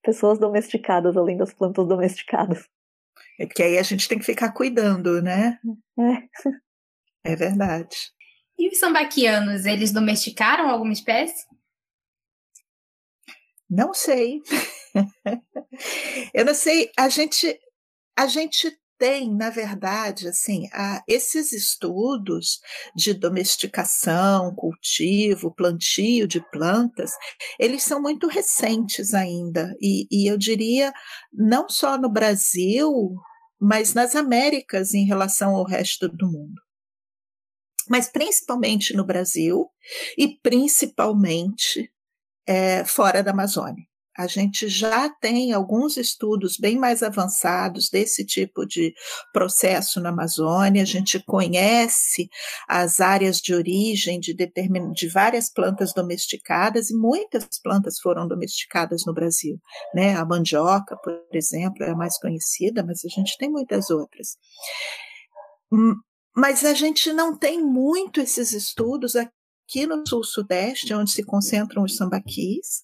[0.01, 2.67] pessoas domesticadas além das plantas domesticadas.
[3.39, 5.59] É porque aí a gente tem que ficar cuidando, né?
[5.99, 7.31] É.
[7.31, 7.95] É verdade.
[8.57, 11.45] E os sambaquianos, eles domesticaram alguma espécie?
[13.69, 14.41] Não sei.
[16.33, 16.91] Eu não sei.
[16.97, 17.59] A gente,
[18.15, 22.61] a gente tem, na verdade, assim, a, esses estudos
[22.95, 27.11] de domesticação, cultivo, plantio de plantas,
[27.59, 29.75] eles são muito recentes ainda.
[29.81, 30.93] E, e eu diria,
[31.33, 33.13] não só no Brasil,
[33.59, 36.61] mas nas Américas em relação ao resto do mundo.
[37.89, 39.67] Mas principalmente no Brasil
[40.17, 41.91] e principalmente
[42.47, 43.83] é, fora da Amazônia.
[44.17, 48.93] A gente já tem alguns estudos bem mais avançados desse tipo de
[49.31, 50.83] processo na Amazônia.
[50.83, 52.29] A gente conhece
[52.67, 54.91] as áreas de origem de, determin...
[54.91, 59.59] de várias plantas domesticadas e muitas plantas foram domesticadas no Brasil.
[59.95, 60.15] Né?
[60.15, 64.37] A mandioca, por exemplo, é a mais conhecida, mas a gente tem muitas outras.
[65.71, 65.95] Hum,
[66.35, 71.95] mas a gente não tem muito esses estudos aqui no sul-sudeste, onde se concentram os
[71.95, 72.83] sambaquis.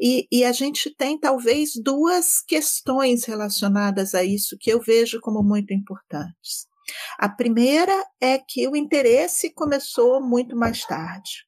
[0.00, 5.42] E, e, a gente tem talvez duas questões relacionadas a isso que eu vejo como
[5.42, 6.66] muito importantes.
[7.18, 11.46] A primeira é que o interesse começou muito mais tarde.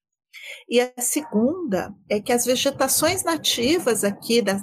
[0.68, 4.62] E a segunda é que as vegetações nativas aqui das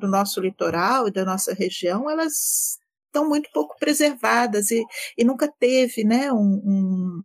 [0.00, 4.84] do nosso litoral e da nossa região, elas estão muito pouco preservadas e,
[5.16, 7.22] e nunca teve né, um, um,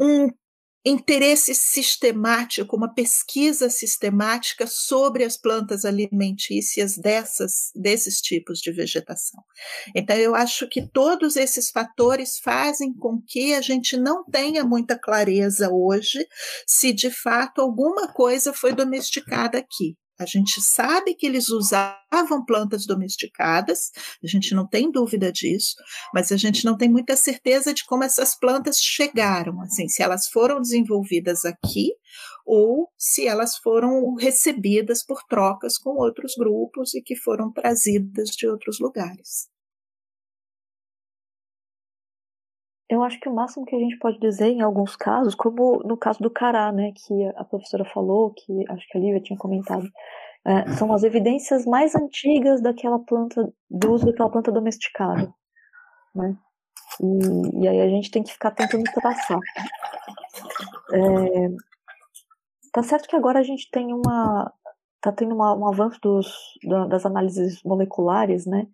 [0.00, 0.30] um
[0.84, 9.42] interesse sistemático, uma pesquisa sistemática sobre as plantas alimentícias dessas, desses tipos de vegetação.
[9.94, 14.98] Então, eu acho que todos esses fatores fazem com que a gente não tenha muita
[14.98, 16.26] clareza hoje
[16.66, 19.99] se de fato alguma coisa foi domesticada aqui.
[20.20, 23.90] A gente sabe que eles usavam plantas domesticadas,
[24.22, 25.74] a gente não tem dúvida disso,
[26.12, 30.28] mas a gente não tem muita certeza de como essas plantas chegaram, assim, se elas
[30.28, 31.92] foram desenvolvidas aqui
[32.44, 38.46] ou se elas foram recebidas por trocas com outros grupos e que foram trazidas de
[38.46, 39.49] outros lugares.
[42.90, 45.96] Eu acho que o máximo que a gente pode dizer em alguns casos, como no
[45.96, 49.88] caso do cará, né, que a professora falou, que acho que a Lívia tinha comentado,
[50.44, 55.32] é, são as evidências mais antigas daquela planta, do uso daquela planta domesticada,
[56.12, 56.36] né?
[57.00, 59.38] E, e aí a gente tem que ficar tentando traçar.
[60.92, 61.48] É,
[62.72, 64.52] tá certo que agora a gente tem uma,
[65.00, 66.34] tá tendo uma, um avanço dos,
[66.88, 68.66] das análises moleculares, né?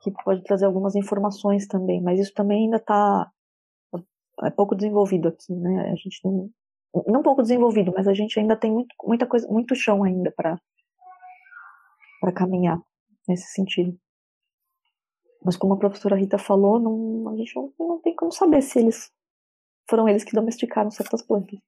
[0.00, 3.28] Que pode trazer algumas informações também, mas isso também ainda está
[4.42, 5.90] é pouco desenvolvido aqui, né?
[5.90, 6.50] A gente não,
[7.06, 10.58] não pouco desenvolvido, mas a gente ainda tem muito, muita coisa, muito chão ainda para
[12.20, 12.80] para caminhar
[13.28, 13.98] nesse sentido.
[15.44, 18.78] Mas como a professora Rita falou, não, a gente não, não tem como saber se
[18.78, 19.10] eles
[19.88, 21.58] foram eles que domesticaram certas plantas.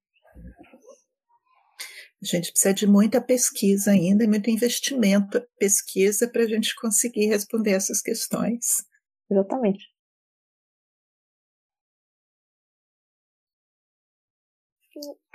[2.22, 7.26] A gente precisa de muita pesquisa ainda e muito investimento, pesquisa, para a gente conseguir
[7.26, 8.86] responder essas questões.
[9.30, 9.84] Exatamente.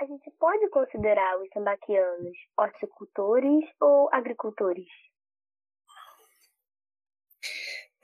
[0.02, 4.86] A gente pode considerar os sambaquianos horticultores ou agricultores?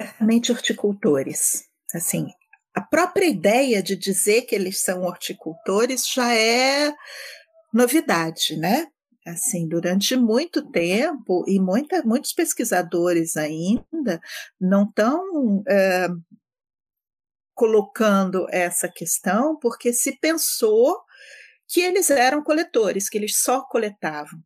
[0.01, 1.69] Certamente horticultores.
[1.93, 2.29] Assim,
[2.73, 6.95] a própria ideia de dizer que eles são horticultores já é
[7.75, 8.87] novidade, né?
[9.27, 14.21] Assim, durante muito tempo, e muita, muitos pesquisadores ainda
[14.61, 16.07] não estão é,
[17.55, 20.97] colocando essa questão, porque se pensou
[21.69, 24.41] que eles eram coletores, que eles só coletavam.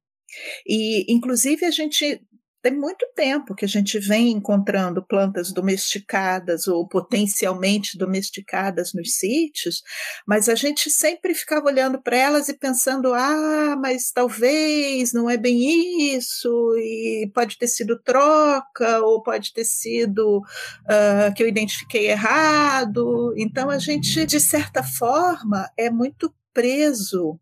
[0.67, 2.21] E, inclusive, a gente
[2.63, 9.83] tem muito tempo que a gente vem encontrando plantas domesticadas ou potencialmente domesticadas nos sítios,
[10.25, 15.37] mas a gente sempre ficava olhando para elas e pensando: ah, mas talvez não é
[15.37, 22.11] bem isso, e pode ter sido troca, ou pode ter sido uh, que eu identifiquei
[22.11, 23.35] errado.
[23.37, 27.39] Então a gente, de certa forma, é muito preso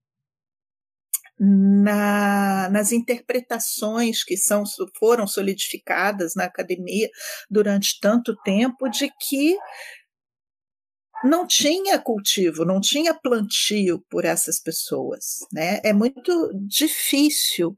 [1.39, 4.65] na, nas interpretações que são,
[4.99, 7.09] foram solidificadas na academia
[7.51, 9.57] durante tanto tempo de que
[11.23, 15.41] não tinha cultivo, não tinha plantio por essas pessoas.
[15.53, 15.81] Né?
[15.85, 17.77] É muito difícil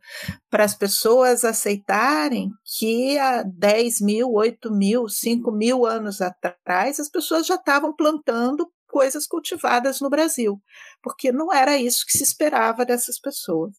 [0.51, 7.09] para as pessoas aceitarem que há 10 mil, 8 mil, 5 mil anos atrás as
[7.09, 10.63] pessoas já estavam plantando coisas cultivadas no Brasil,
[11.03, 13.75] porque não era isso que se esperava dessas pessoas.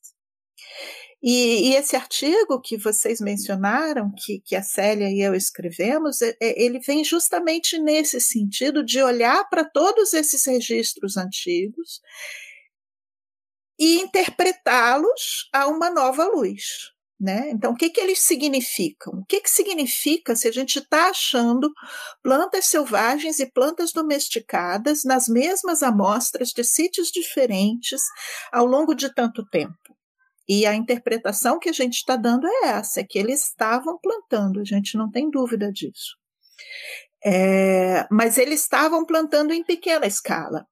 [1.21, 6.35] E, e, esse artigo que vocês mencionaram, que, que, a Célia e eu escrevemos, é,
[6.41, 12.01] é, ele vem justamente nesse sentido de olhar para todos esses registros antigos
[13.79, 16.92] e interpretá-los a uma nova luz.
[17.23, 17.51] Né?
[17.51, 19.13] Então, o que, que eles significam?
[19.13, 21.71] O que, que significa se a gente está achando
[22.21, 28.01] plantas selvagens e plantas domesticadas nas mesmas amostras de sítios diferentes
[28.51, 29.95] ao longo de tanto tempo?
[30.49, 34.59] E a interpretação que a gente está dando é essa: é que eles estavam plantando,
[34.59, 36.17] a gente não tem dúvida disso.
[37.23, 40.67] É, mas eles estavam plantando em pequena escala.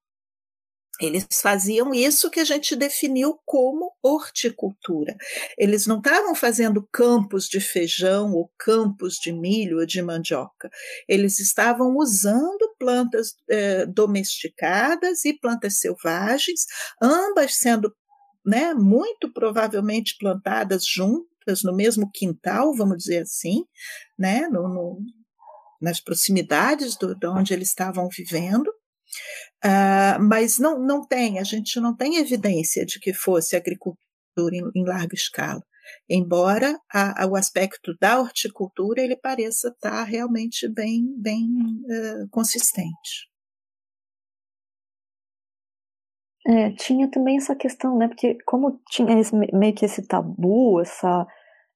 [1.02, 5.16] Eles faziam isso que a gente definiu como horticultura.
[5.58, 10.70] Eles não estavam fazendo campos de feijão ou campos de milho ou de mandioca.
[11.08, 16.66] Eles estavam usando plantas eh, domesticadas e plantas selvagens,
[17.02, 17.94] ambas sendo
[18.46, 23.66] né, muito provavelmente plantadas juntas no mesmo quintal, vamos dizer assim,
[24.18, 25.00] né, no, no,
[25.82, 28.72] nas proximidades de onde eles estavam vivendo.
[29.63, 34.63] Uh, mas não, não tem, a gente não tem evidência de que fosse agricultura em,
[34.76, 35.62] em larga escala,
[36.10, 43.30] embora a, a, o aspecto da horticultura ele pareça estar realmente bem, bem uh, consistente.
[46.47, 48.08] É, tinha também essa questão, né?
[48.08, 51.28] Porque como tinha esse, meio que esse tabu, essa,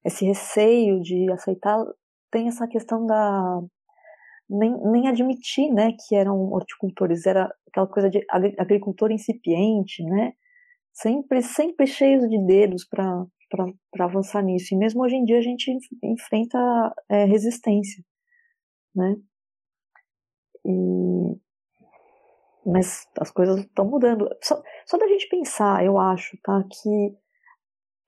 [0.04, 1.86] esse receio de aceitar,
[2.32, 3.62] tem essa questão da
[4.50, 8.26] nem, nem admitir, né, que eram horticultores, era aquela coisa de
[8.58, 10.34] agricultor incipiente, né,
[10.94, 13.26] sempre, sempre cheios de dedos para
[14.00, 14.74] avançar nisso.
[14.74, 15.70] E mesmo hoje em dia a gente
[16.02, 16.58] enfrenta
[17.10, 18.04] é, resistência,
[18.96, 19.16] né.
[20.66, 21.40] E,
[22.66, 24.28] mas as coisas estão mudando.
[24.42, 27.16] Só, só da gente pensar, eu acho, tá, que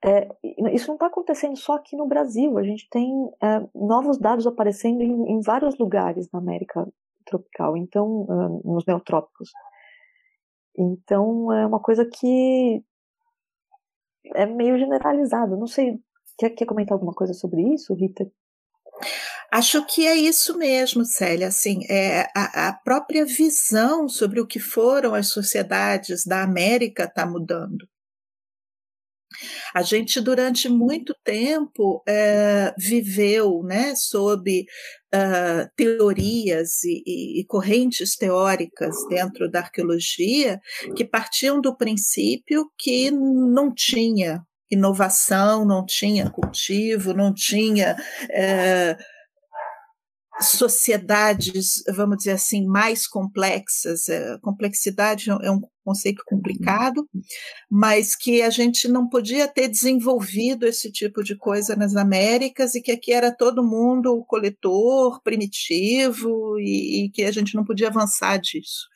[0.04, 0.28] é,
[0.72, 3.10] isso não está acontecendo só aqui no Brasil, a gente tem
[3.42, 6.86] é, novos dados aparecendo em, em, vários lugares na América
[7.28, 9.50] tropical, então, é, nos neotrópicos.
[10.76, 12.82] Então, é uma coisa que
[14.34, 15.56] é meio generalizada.
[15.56, 15.98] Não sei,
[16.38, 18.30] quer, quer comentar alguma coisa sobre isso, Rita?
[19.50, 21.48] Acho que é isso mesmo, Célia.
[21.48, 27.26] Assim, é, a, a própria visão sobre o que foram as sociedades da América está
[27.26, 27.88] mudando.
[29.74, 34.64] A gente, durante muito tempo, é, viveu né, sob
[35.14, 40.60] uh, teorias e, e, e, correntes teóricas dentro da arqueologia
[40.96, 47.96] que partiam do princípio que não tinha inovação, não tinha cultivo, não tinha.
[48.30, 48.96] É,
[50.40, 54.08] sociedades, vamos dizer assim, mais complexas.
[54.08, 57.08] É, complexidade é um conceito complicado,
[57.70, 62.82] mas que a gente não podia ter desenvolvido esse tipo de coisa nas Américas e
[62.82, 68.38] que aqui era todo mundo coletor, primitivo e, e que a gente não podia avançar
[68.38, 68.86] disso.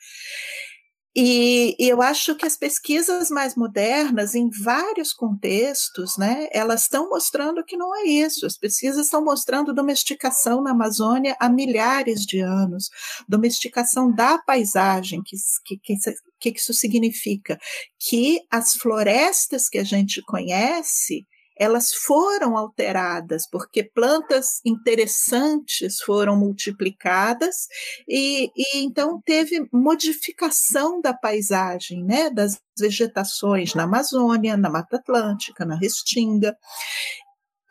[1.15, 7.07] E, e, eu acho que as pesquisas mais modernas, em vários contextos, né, elas estão
[7.07, 8.47] mostrando que não é isso.
[8.47, 12.89] As pesquisas estão mostrando domesticação na Amazônia há milhares de anos,
[13.29, 17.59] domesticação da paisagem, que, que, que, que isso significa?
[17.99, 27.67] Que as florestas que a gente conhece, elas foram alteradas, porque plantas interessantes foram multiplicadas,
[28.07, 35.65] e, e, então teve modificação da paisagem, né, das vegetações na Amazônia, na Mata Atlântica,
[35.65, 36.55] na Restinga.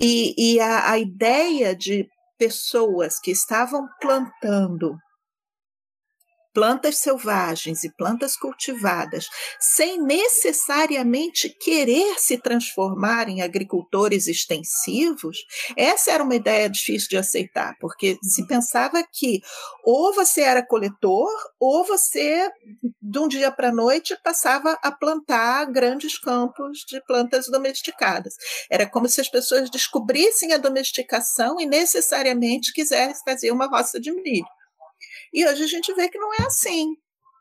[0.00, 2.08] E, e a, a ideia de
[2.38, 4.96] pessoas que estavam plantando
[6.52, 9.28] plantas selvagens e plantas cultivadas,
[9.58, 15.38] sem necessariamente querer se transformar em agricultores extensivos,
[15.76, 19.40] essa era uma ideia difícil de aceitar, porque se pensava que
[19.84, 21.28] ou você era coletor,
[21.58, 22.50] ou você,
[23.00, 28.34] de um dia para a noite, passava a plantar grandes campos de plantas domesticadas.
[28.70, 34.12] Era como se as pessoas descobrissem a domesticação e necessariamente quisessem fazer uma roça de
[34.12, 34.46] milho.
[35.32, 36.94] E hoje a gente vê que não é assim.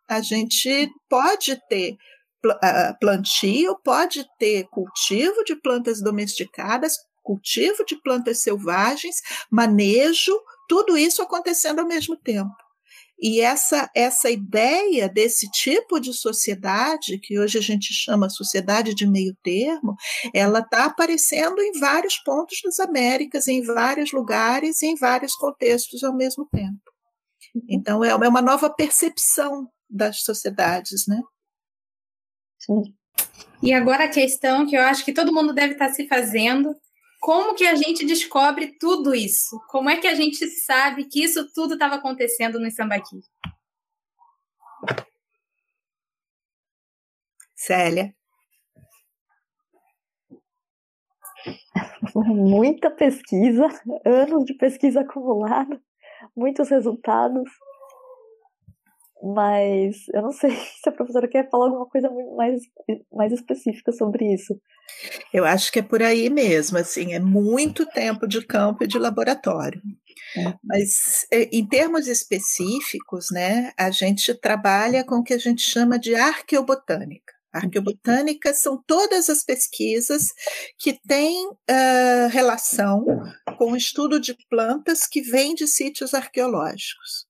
[0.07, 1.95] A gente pode ter
[2.99, 9.17] plantio, pode ter cultivo de plantas domesticadas, cultivo de plantas selvagens,
[9.51, 10.33] manejo,
[10.67, 12.51] tudo isso acontecendo ao mesmo tempo.
[13.21, 19.05] E essa, essa ideia desse tipo de sociedade, que hoje a gente chama sociedade de
[19.05, 19.95] meio termo,
[20.33, 26.15] ela está aparecendo em vários pontos das Américas, em vários lugares, em vários contextos ao
[26.15, 26.90] mesmo tempo.
[27.67, 31.21] Então, é, é uma nova percepção das sociedades, né?
[32.57, 32.95] Sim.
[33.61, 36.75] E agora a questão que eu acho que todo mundo deve estar se fazendo,
[37.19, 39.59] como que a gente descobre tudo isso?
[39.69, 43.19] Como é que a gente sabe que isso tudo estava acontecendo no Sambaqui?
[47.55, 48.15] Célia.
[52.15, 53.67] Muita pesquisa,
[54.05, 55.79] anos de pesquisa acumulada
[56.35, 57.49] muitos resultados,
[59.23, 60.51] mas eu não sei
[60.81, 62.61] se a professora quer falar alguma coisa mais,
[63.11, 64.59] mais específica sobre isso.
[65.33, 68.97] Eu acho que é por aí mesmo, assim, é muito tempo de campo e de
[68.97, 69.81] laboratório.
[70.37, 70.53] É.
[70.63, 75.99] Mas é, em termos específicos, né, a gente trabalha com o que a gente chama
[75.99, 77.33] de arqueobotânica.
[77.53, 80.27] Arqueobotânica são todas as pesquisas
[80.77, 83.05] que têm uh, relação
[83.61, 87.27] com o estudo de plantas que vêm de sítios arqueológicos.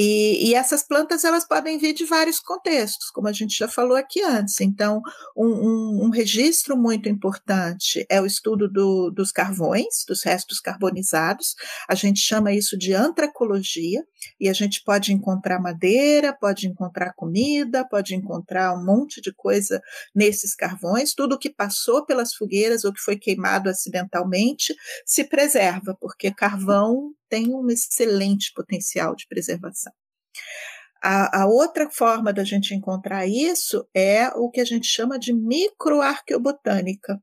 [0.00, 3.96] E, e, essas plantas elas podem vir de vários contextos, como a gente já falou
[3.96, 4.60] aqui antes.
[4.60, 5.02] Então,
[5.36, 11.56] um, um, um registro muito importante é o estudo do, dos carvões, dos restos carbonizados.
[11.88, 14.04] A gente chama isso de antracologia,
[14.38, 19.82] e a gente pode encontrar madeira, pode encontrar comida, pode encontrar um monte de coisa
[20.14, 21.12] nesses carvões.
[21.12, 24.74] Tudo que passou pelas fogueiras ou que foi queimado acidentalmente
[25.04, 29.92] se preserva, porque carvão tem um excelente potencial de preservação.
[31.02, 35.32] A, a, outra forma da gente encontrar isso é o que a gente chama de
[35.32, 37.22] microarqueobotânica,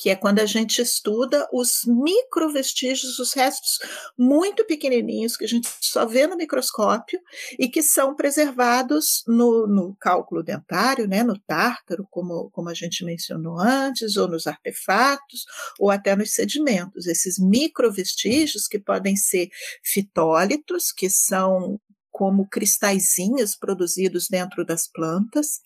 [0.00, 3.78] que é quando a gente estuda os microvestígios, os restos
[4.18, 7.20] muito pequenininhos que a gente só vê no microscópio
[7.58, 13.04] e que são preservados no, no cálculo dentário, né, no tártaro, como, como a gente
[13.04, 15.44] mencionou antes, ou nos artefatos,
[15.78, 17.06] ou até nos sedimentos.
[17.06, 19.50] Esses microvestígios que podem ser
[19.84, 21.78] fitólitos, que são
[22.10, 25.60] como cristalzinhos produzidos dentro das plantas,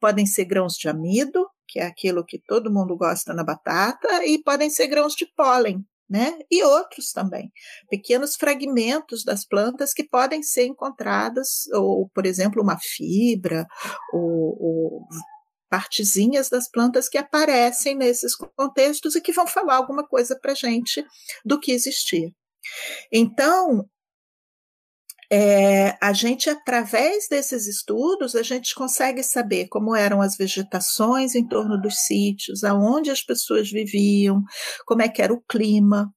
[0.00, 4.42] podem ser grãos de amido, que é aquilo que todo mundo gosta na batata, e
[4.42, 6.36] podem ser grãos de pólen, né?
[6.50, 7.52] E outros também,
[7.88, 13.64] pequenos fragmentos das plantas que podem ser encontrados, ou, por exemplo, uma fibra,
[14.12, 15.08] ou, ou
[15.70, 21.06] partezinhas das plantas que aparecem nesses contextos e que vão falar alguma coisa para gente
[21.44, 22.28] do que existia.
[23.12, 23.88] Então,
[25.32, 31.46] é, a gente, através desses estudos, a gente consegue saber como eram as vegetações em
[31.46, 34.42] torno dos sítios, aonde as pessoas viviam,
[34.84, 36.12] como é que era o clima,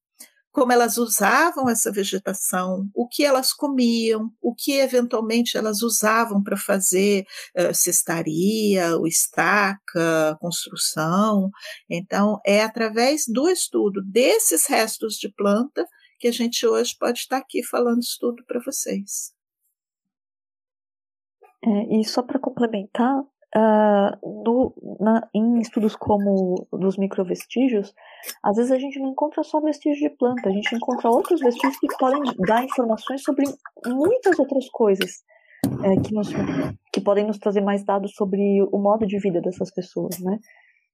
[0.52, 6.56] como elas usavam essa vegetação, o que elas comiam, o que eventualmente elas usavam para
[6.56, 7.26] fazer
[7.58, 11.50] uh, cestaria, o estaca, construção.
[11.90, 15.86] Então, é através do estudo desses restos de planta
[16.24, 19.34] que a gente hoje pode estar aqui falando isso tudo para vocês.
[21.62, 27.94] É, e só para complementar, uh, no, na, em estudos como dos microvestígios,
[28.42, 31.78] às vezes a gente não encontra só vestígios de planta, a gente encontra outros vestígios
[31.78, 33.44] que podem dar informações sobre
[33.86, 35.24] muitas outras coisas.
[35.84, 36.28] É, que, nos,
[36.92, 40.38] que podem nos trazer mais dados sobre o modo de vida dessas pessoas, né?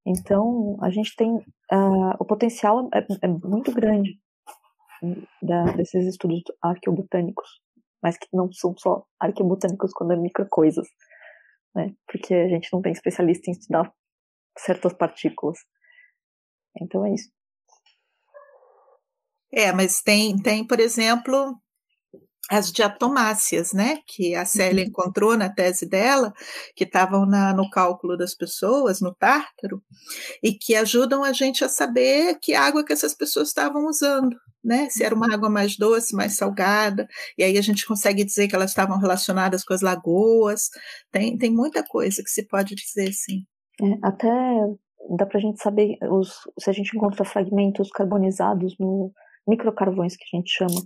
[0.05, 4.19] Então, a gente tem uh, o potencial é, é muito grande
[5.41, 7.49] da, desses estudos arqueobotânicos,
[8.01, 10.87] mas que não são só arqueobotânicos quando é micro coisas,
[11.75, 11.93] né?
[12.07, 13.91] Porque a gente não tem especialista em estudar
[14.57, 15.59] certas partículas.
[16.81, 17.29] Então é isso.
[19.51, 21.59] É, mas tem, tem, por exemplo,
[22.49, 24.89] as diatomáceas, né, que a Célia uhum.
[24.89, 26.33] encontrou na tese dela,
[26.75, 29.81] que estavam no cálculo das pessoas, no tártaro,
[30.41, 34.89] e que ajudam a gente a saber que água que essas pessoas estavam usando, né,
[34.89, 38.55] se era uma água mais doce, mais salgada, e aí a gente consegue dizer que
[38.55, 40.69] elas estavam relacionadas com as lagoas,
[41.11, 43.45] tem, tem muita coisa que se pode dizer, sim.
[43.81, 44.27] É, até
[45.15, 49.11] dá para a gente saber os, se a gente encontra fragmentos carbonizados no
[49.47, 50.81] microcarvões que a gente chama,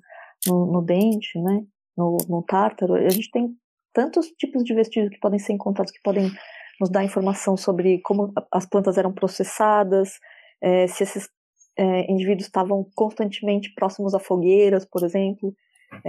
[0.47, 1.63] no, no dente, né,
[1.97, 3.55] no, no tártaro, a gente tem
[3.93, 6.31] tantos tipos de vestígios que podem ser encontrados, que podem
[6.79, 10.19] nos dar informação sobre como as plantas eram processadas,
[10.61, 11.29] é, se esses
[11.77, 15.53] é, indivíduos estavam constantemente próximos a fogueiras, por exemplo,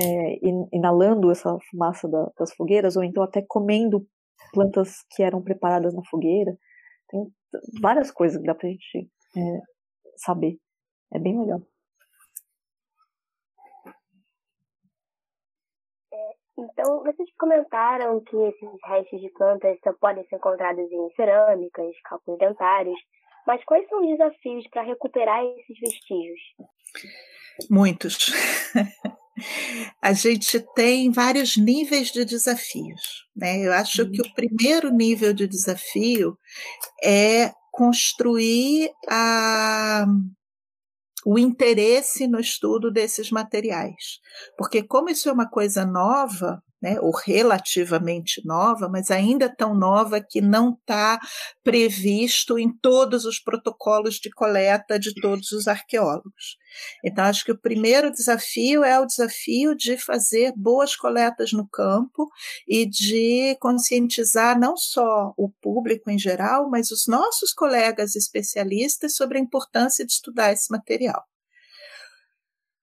[0.03, 0.39] é,
[0.72, 4.07] inalando essa fumaça da, das fogueiras, ou então até comendo
[4.53, 6.57] plantas que eram preparadas na fogueira.
[7.09, 7.26] Tem
[7.80, 9.61] várias coisas que dá pra gente é,
[10.16, 10.57] saber.
[11.12, 11.61] É bem legal.
[16.57, 22.38] Então, vocês comentaram que esses restos de plantas só podem ser encontrados em cerâmicas, cálculos
[22.38, 22.98] dentários,
[23.46, 26.40] mas quais são os desafios para recuperar esses vestígios?
[27.70, 28.32] Muitos.
[30.00, 33.26] A gente tem vários níveis de desafios.
[33.36, 33.66] Né?
[33.66, 36.38] Eu acho que o primeiro nível de desafio
[37.02, 40.07] é construir a,
[41.25, 44.20] o interesse no estudo desses materiais.
[44.57, 50.20] Porque, como isso é uma coisa nova, né, ou relativamente nova, mas ainda tão nova
[50.20, 51.18] que não está
[51.62, 56.59] previsto em todos os protocolos de coleta de todos os arqueólogos.
[57.03, 62.28] Então, acho que o primeiro desafio é o desafio de fazer boas coletas no campo
[62.68, 69.39] e de conscientizar não só o público em geral, mas os nossos colegas especialistas sobre
[69.39, 71.24] a importância de estudar esse material.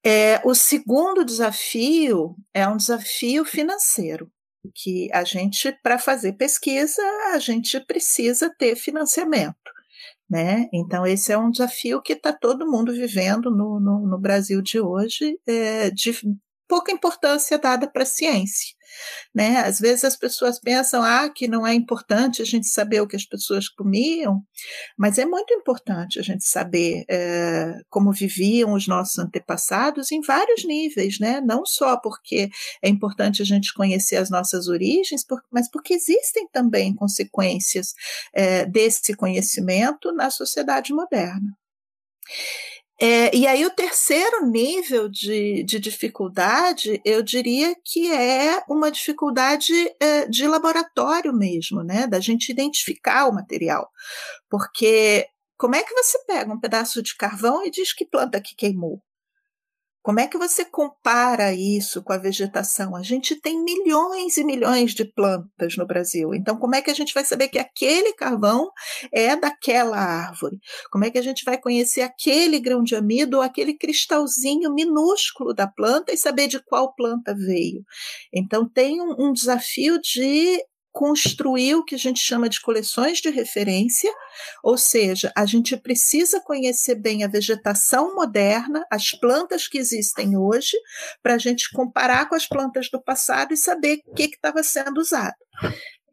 [0.03, 4.31] É, o segundo desafio é um desafio financeiro,
[4.73, 7.01] que a gente, para fazer pesquisa,
[7.33, 9.55] a gente precisa ter financiamento.
[10.29, 10.69] Né?
[10.73, 14.79] Então, esse é um desafio que está todo mundo vivendo no, no, no Brasil de
[14.79, 16.13] hoje, é, de
[16.67, 18.73] pouca importância dada para a ciência.
[19.33, 19.57] Né?
[19.57, 23.15] Às vezes as pessoas pensam ah, que não é importante a gente saber o que
[23.15, 24.41] as pessoas comiam,
[24.97, 30.65] mas é muito importante a gente saber é, como viviam os nossos antepassados em vários
[30.65, 31.41] níveis, né?
[31.41, 32.49] não só porque
[32.81, 37.93] é importante a gente conhecer as nossas origens, mas porque existem também consequências
[38.33, 41.55] é, desse conhecimento na sociedade moderna.
[43.03, 49.73] É, e aí, o terceiro nível de, de, dificuldade, eu diria que é uma dificuldade
[49.99, 52.05] é, de laboratório mesmo, né?
[52.05, 53.89] Da gente identificar o material.
[54.47, 55.25] Porque
[55.57, 59.01] como é que você pega um pedaço de carvão e diz que planta que queimou?
[60.03, 62.95] Como é que você compara isso com a vegetação?
[62.95, 66.33] A gente tem milhões e milhões de plantas no Brasil.
[66.33, 68.71] Então, como é que a gente vai saber que aquele carvão
[69.13, 70.57] é daquela árvore?
[70.91, 75.53] Como é que a gente vai conhecer aquele grão de amido ou aquele cristalzinho minúsculo
[75.53, 77.83] da planta e saber de qual planta veio?
[78.33, 80.59] Então, tem um, desafio de
[80.91, 84.11] construir o que a gente chama de coleções de referência,
[84.63, 90.75] ou seja, a gente precisa conhecer bem a vegetação moderna, as plantas que existem hoje,
[91.23, 94.99] para a gente comparar com as plantas do passado e saber o que estava sendo
[94.99, 95.35] usado.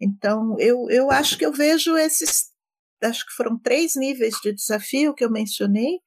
[0.01, 2.45] Então, eu, eu acho que eu vejo esses,
[3.03, 5.99] acho que foram três níveis de desafio que eu mencionei,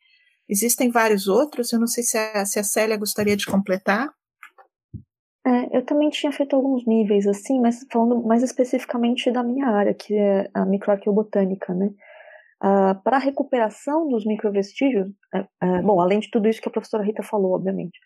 [0.47, 4.09] existem vários outros, eu não sei se a, se a Célia gostaria de completar.
[5.45, 9.93] É, eu também tinha feito alguns níveis, assim, mas falando mais especificamente da minha área,
[9.93, 11.89] que é a microarqueobotânica, né?
[12.63, 16.71] Uh, para a recuperação dos microvestígios, é, é, bom, além de tudo isso que a
[16.71, 17.99] professora Rita falou, obviamente,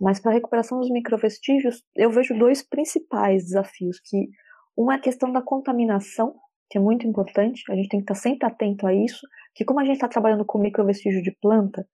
[0.00, 4.28] mas para a recuperação dos microvestígios, eu vejo dois principais desafios, que
[4.76, 6.36] uma é a questão da contaminação,
[6.70, 9.26] que é muito importante, a gente tem que estar sempre atento a isso,
[9.56, 11.84] que como a gente está trabalhando com microvestígio de planta,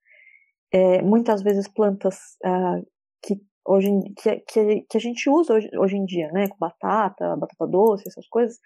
[0.71, 2.15] é, muitas vezes plantas
[2.45, 2.85] uh,
[3.23, 3.35] que,
[3.65, 7.67] hoje, que, que, que, a gente usa hoje, hoje em dia, né, com batata, batata
[7.67, 8.57] doce, essas coisas,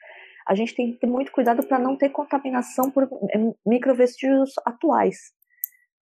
[0.48, 3.08] a gente tem que ter muito cuidado para não ter contaminação por
[3.66, 5.18] microvestígios atuais.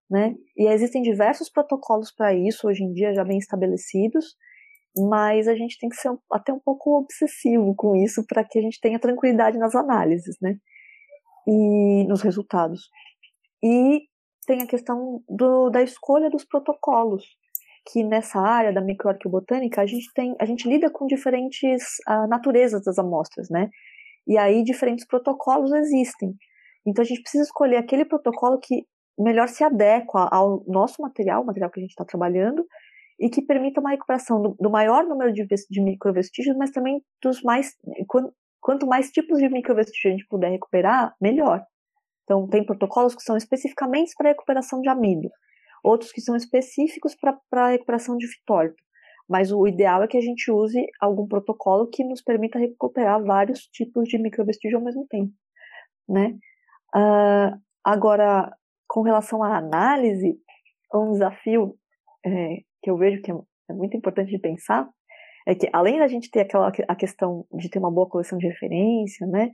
[0.09, 0.35] Né?
[0.55, 4.35] E existem diversos protocolos para isso hoje em dia já bem estabelecidos,
[4.95, 8.61] mas a gente tem que ser até um pouco obsessivo com isso para que a
[8.61, 10.57] gente tenha tranquilidade nas análises, né?
[11.47, 12.89] E nos resultados.
[13.63, 14.03] E
[14.45, 17.25] tem a questão do, da escolha dos protocolos,
[17.85, 22.83] que nessa área da microarqueobotânica a gente tem, a gente lida com diferentes uh, naturezas
[22.83, 23.69] das amostras, né?
[24.27, 26.33] E aí diferentes protocolos existem.
[26.85, 28.85] Então a gente precisa escolher aquele protocolo que
[29.17, 32.65] melhor se adequa ao nosso material, o material que a gente está trabalhando,
[33.19, 37.41] e que permita uma recuperação do, do maior número de, de, microvestígios, mas também dos
[37.41, 37.73] mais.
[38.07, 41.63] Quanto, quanto mais tipos de microvestígios a gente puder recuperar, melhor.
[42.23, 45.29] Então, tem protocolos que são especificamente para recuperação de amido,
[45.85, 48.83] outros que são específicos para a recuperação de fitólito.
[49.27, 53.61] Mas o ideal é que a gente use algum protocolo que nos permita recuperar vários
[53.67, 55.31] tipos de microvestígio ao mesmo tempo,
[56.07, 56.37] né?
[56.95, 58.51] Uh, agora,
[58.87, 60.39] com relação à análise,
[60.93, 61.75] um desafio
[62.25, 63.35] é, que eu vejo que é,
[63.69, 64.87] é, muito importante de pensar
[65.47, 68.47] é que, além da gente ter aquela a questão de ter uma boa coleção de
[68.47, 69.51] referência, né,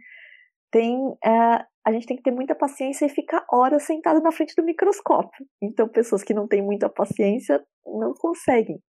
[0.72, 4.56] tem é, a gente tem que ter muita paciência e ficar horas sentado na frente
[4.56, 5.46] do microscópio.
[5.62, 8.80] Então, pessoas que não têm muita paciência não conseguem.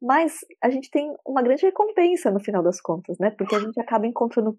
[0.00, 3.30] Mas a gente tem uma grande recompensa no final das contas, né?
[3.30, 4.56] Porque a gente acaba encontrando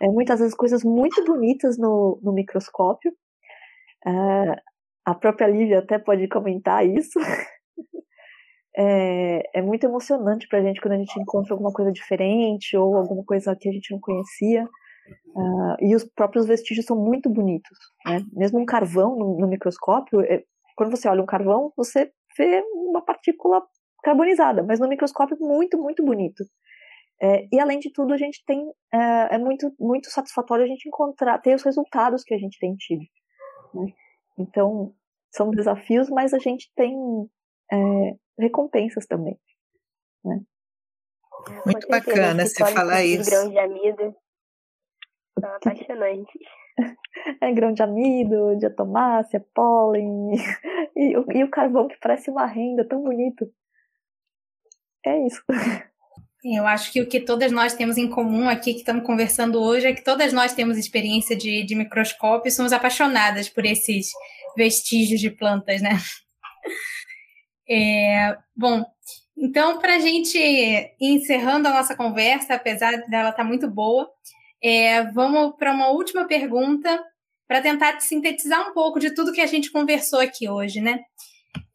[0.00, 3.12] é, muitas vezes coisas muito bonitas no, no microscópio.
[4.06, 4.62] É,
[5.04, 7.18] a própria Lívia até pode comentar isso.
[8.76, 12.96] é, é muito emocionante para a gente quando a gente encontra alguma coisa diferente ou
[12.96, 14.68] alguma coisa que a gente não conhecia.
[15.34, 17.78] Uh, e os próprios vestígios são muito bonitos.
[18.06, 18.24] Né?
[18.32, 20.44] Mesmo um carvão no, no microscópio, é,
[20.76, 23.62] quando você olha um carvão, você vê uma partícula
[24.02, 26.44] carbonizada, mas no microscópio muito, muito bonito.
[27.20, 30.88] É, e além de tudo, a gente tem é, é, muito, muito satisfatório a gente
[30.88, 33.04] encontrar, ter os resultados que a gente tem tido.
[33.72, 33.92] Né?
[34.38, 34.94] Então,
[35.30, 36.94] são desafios, mas a gente tem
[37.72, 37.76] é,
[38.38, 39.38] recompensas também.
[40.24, 40.40] Né?
[41.64, 43.30] Muito bacana você falar isso.
[43.30, 44.14] Grãos de amido
[45.38, 46.40] são apaixonantes.
[47.40, 50.32] É grão de amido, diatomácea, pólen,
[50.96, 53.48] e, e o carvão que parece uma renda, tão bonito.
[55.06, 55.42] É isso.
[56.44, 59.86] Eu acho que o que todas nós temos em comum aqui que estamos conversando hoje
[59.86, 64.10] é que todas nós temos experiência de, de microscópio e somos apaixonadas por esses
[64.56, 65.90] vestígios de plantas, né?
[67.66, 68.84] É, bom,
[69.34, 74.06] então, para a gente ir encerrando a nossa conversa, apesar dela estar tá muito boa,
[74.64, 77.04] é, vamos para uma última pergunta
[77.46, 81.00] para tentar sintetizar um pouco de tudo que a gente conversou aqui hoje, né?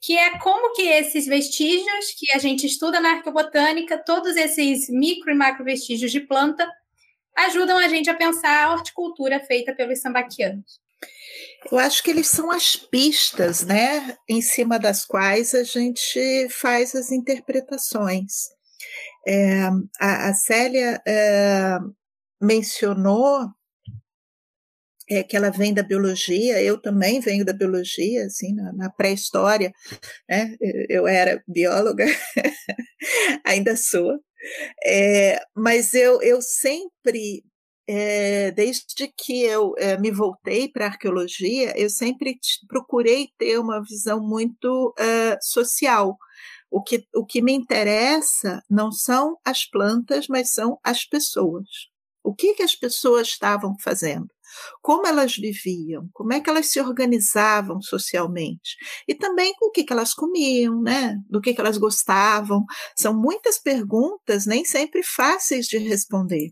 [0.02, 5.32] que é como que esses vestígios que a gente estuda na arqueobotânica, todos esses micro
[5.32, 6.68] e macro vestígios de planta,
[7.38, 10.80] ajudam a gente a pensar a horticultura feita pelos sambaquianos.
[11.72, 16.96] Eu acho que eles são as pistas, né, em cima das quais a gente faz
[16.96, 18.50] as interpretações.
[19.28, 19.64] É,
[20.00, 21.78] a, a, Célia é,
[22.42, 23.50] mencionou
[25.10, 29.72] é, que ela vem da biologia, eu também venho da biologia, assim, na, na pré-história,
[30.30, 30.56] né?
[30.90, 32.06] Eu era bióloga,
[33.44, 34.20] ainda sou,
[34.86, 37.44] é, mas eu, eu sempre,
[37.88, 42.38] é, desde que eu é, me voltei para a arqueologia, eu sempre
[42.68, 44.94] procurei ter uma visão muito
[45.42, 46.18] social.
[46.72, 51.89] O que, o que me interessa não são as plantas, mas são as pessoas.
[52.24, 54.28] O que, que as pessoas estavam fazendo?
[54.82, 58.76] como elas viviam, como é que elas se organizavam socialmente
[59.08, 61.18] e também o que, que elas comiam, né?
[61.30, 62.66] Do que, que elas gostavam.
[62.98, 66.52] São muitas perguntas, nem sempre fáceis de responder.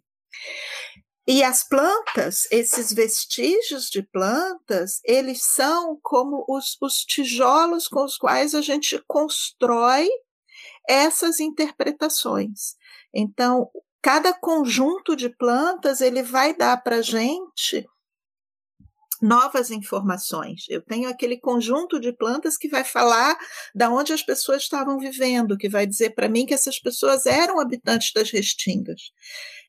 [1.29, 8.15] E as plantas, esses vestígios de plantas, eles são como os, os tijolos com os
[8.17, 10.07] quais a gente constrói
[10.87, 12.75] essas interpretações.
[13.13, 13.69] Então,
[14.07, 17.85] cada conjunto de plantas ele vai dar para a gente
[19.21, 20.63] novas informações.
[20.69, 23.37] Eu tenho aquele conjunto de plantas que vai falar
[23.75, 27.59] da onde as pessoas estavam vivendo, que vai dizer para mim que essas pessoas eram
[27.59, 29.11] habitantes das restingas.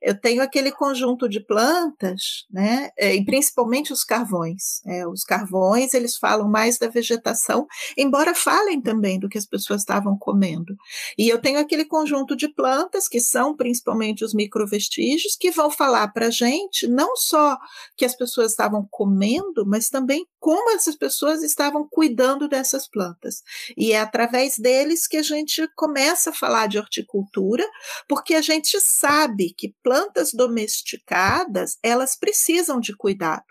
[0.02, 4.80] Eu tenho aquele conjunto de plantas, né, é, e principalmente os carvões.
[4.86, 9.82] É, os carvões eles falam mais da vegetação, embora falem também do que as pessoas
[9.82, 10.76] estavam comendo.
[11.16, 16.08] E eu tenho aquele conjunto de plantas que são principalmente os microvestígios que vão falar
[16.08, 17.56] para a gente não só
[17.96, 23.42] que as pessoas estavam comendo, mas também como essas pessoas estavam cuidando dessas plantas.
[23.76, 27.64] E é através deles que a gente começa a falar de horticultura,
[28.08, 33.44] porque a gente sabe que plantas domesticadas, elas precisam de cuidado.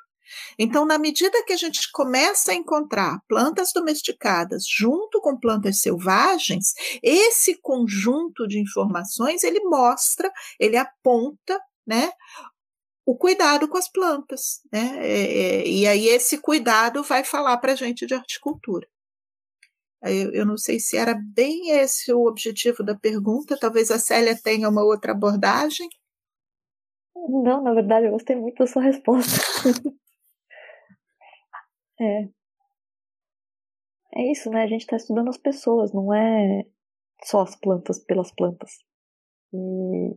[0.59, 6.73] Então, na medida que a gente começa a encontrar plantas domesticadas junto com plantas selvagens,
[7.01, 12.11] esse conjunto de informações ele mostra, ele aponta, né,
[13.07, 14.99] o cuidado com as plantas, né?
[14.99, 18.85] É, é, e aí esse cuidado vai falar para a gente de horticultura.
[20.03, 24.37] Eu, eu, não sei se era bem esse o objetivo da pergunta, talvez a Célia
[24.37, 25.87] tenha uma outra abordagem.
[27.15, 29.31] Não, na verdade, eu gostei muito da sua resposta.
[32.01, 32.27] é.
[34.15, 34.63] É isso, né?
[34.63, 36.65] A gente está estudando as pessoas, não é
[37.23, 38.79] só as plantas pelas plantas.
[39.53, 40.13] E,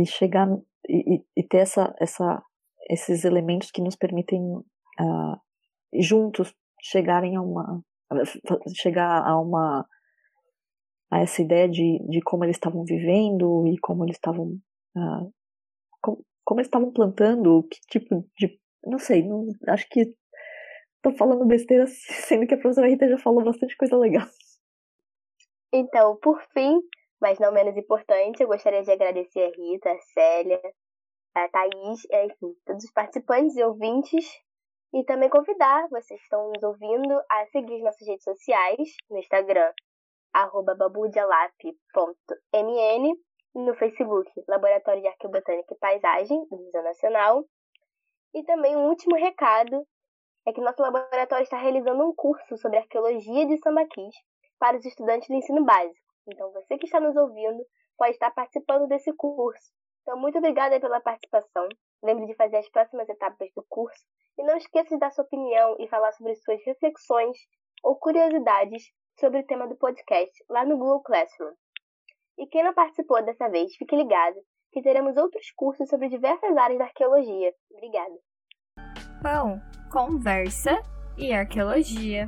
[0.00, 0.48] e chegar
[0.88, 2.42] e, e ter essa, essa,
[2.88, 5.40] esses elementos que nos permitem uh,
[5.94, 7.82] juntos chegarem a uma
[8.76, 9.86] chegar a uma
[11.10, 14.58] a essa ideia de, de como eles estavam vivendo e como eles estavam
[14.96, 15.32] uh,
[16.00, 20.14] como, como, eles estavam plantando que tipo de não sei não, acho que
[21.02, 24.26] tô falando besteira sendo que a professora Rita já falou bastante coisa legal.
[25.72, 26.80] Então por fim
[27.20, 30.60] mas não menos importante, eu gostaria de agradecer a Rita, a Célia,
[31.34, 34.24] a Thaís, enfim, todos os participantes e ouvintes.
[34.94, 39.18] E também convidar vocês que estão nos ouvindo a seguir as nossas redes sociais no
[39.18, 39.72] Instagram,
[40.32, 43.14] arroba babudialap.mn
[43.54, 47.44] no Facebook, Laboratório de Arqueobotânica e Paisagem do Museu Nacional.
[48.34, 49.86] E também um último recado
[50.46, 54.14] é que nosso laboratório está realizando um curso sobre arqueologia de sambaquis
[54.58, 56.05] para os estudantes do ensino básico.
[56.28, 57.64] Então, você que está nos ouvindo
[57.96, 59.72] pode estar participando desse curso.
[60.02, 61.68] Então, muito obrigada pela participação.
[62.02, 64.04] Lembre de fazer as próximas etapas do curso
[64.38, 67.36] e não esqueça de dar sua opinião e falar sobre suas reflexões
[67.82, 71.52] ou curiosidades sobre o tema do podcast lá no Google Classroom.
[72.38, 74.36] E quem não participou dessa vez, fique ligado
[74.72, 77.52] que teremos outros cursos sobre diversas áreas da arqueologia.
[77.72, 78.14] Obrigada.
[79.22, 79.58] Pão,
[79.90, 80.82] conversa
[81.16, 82.26] e arqueologia.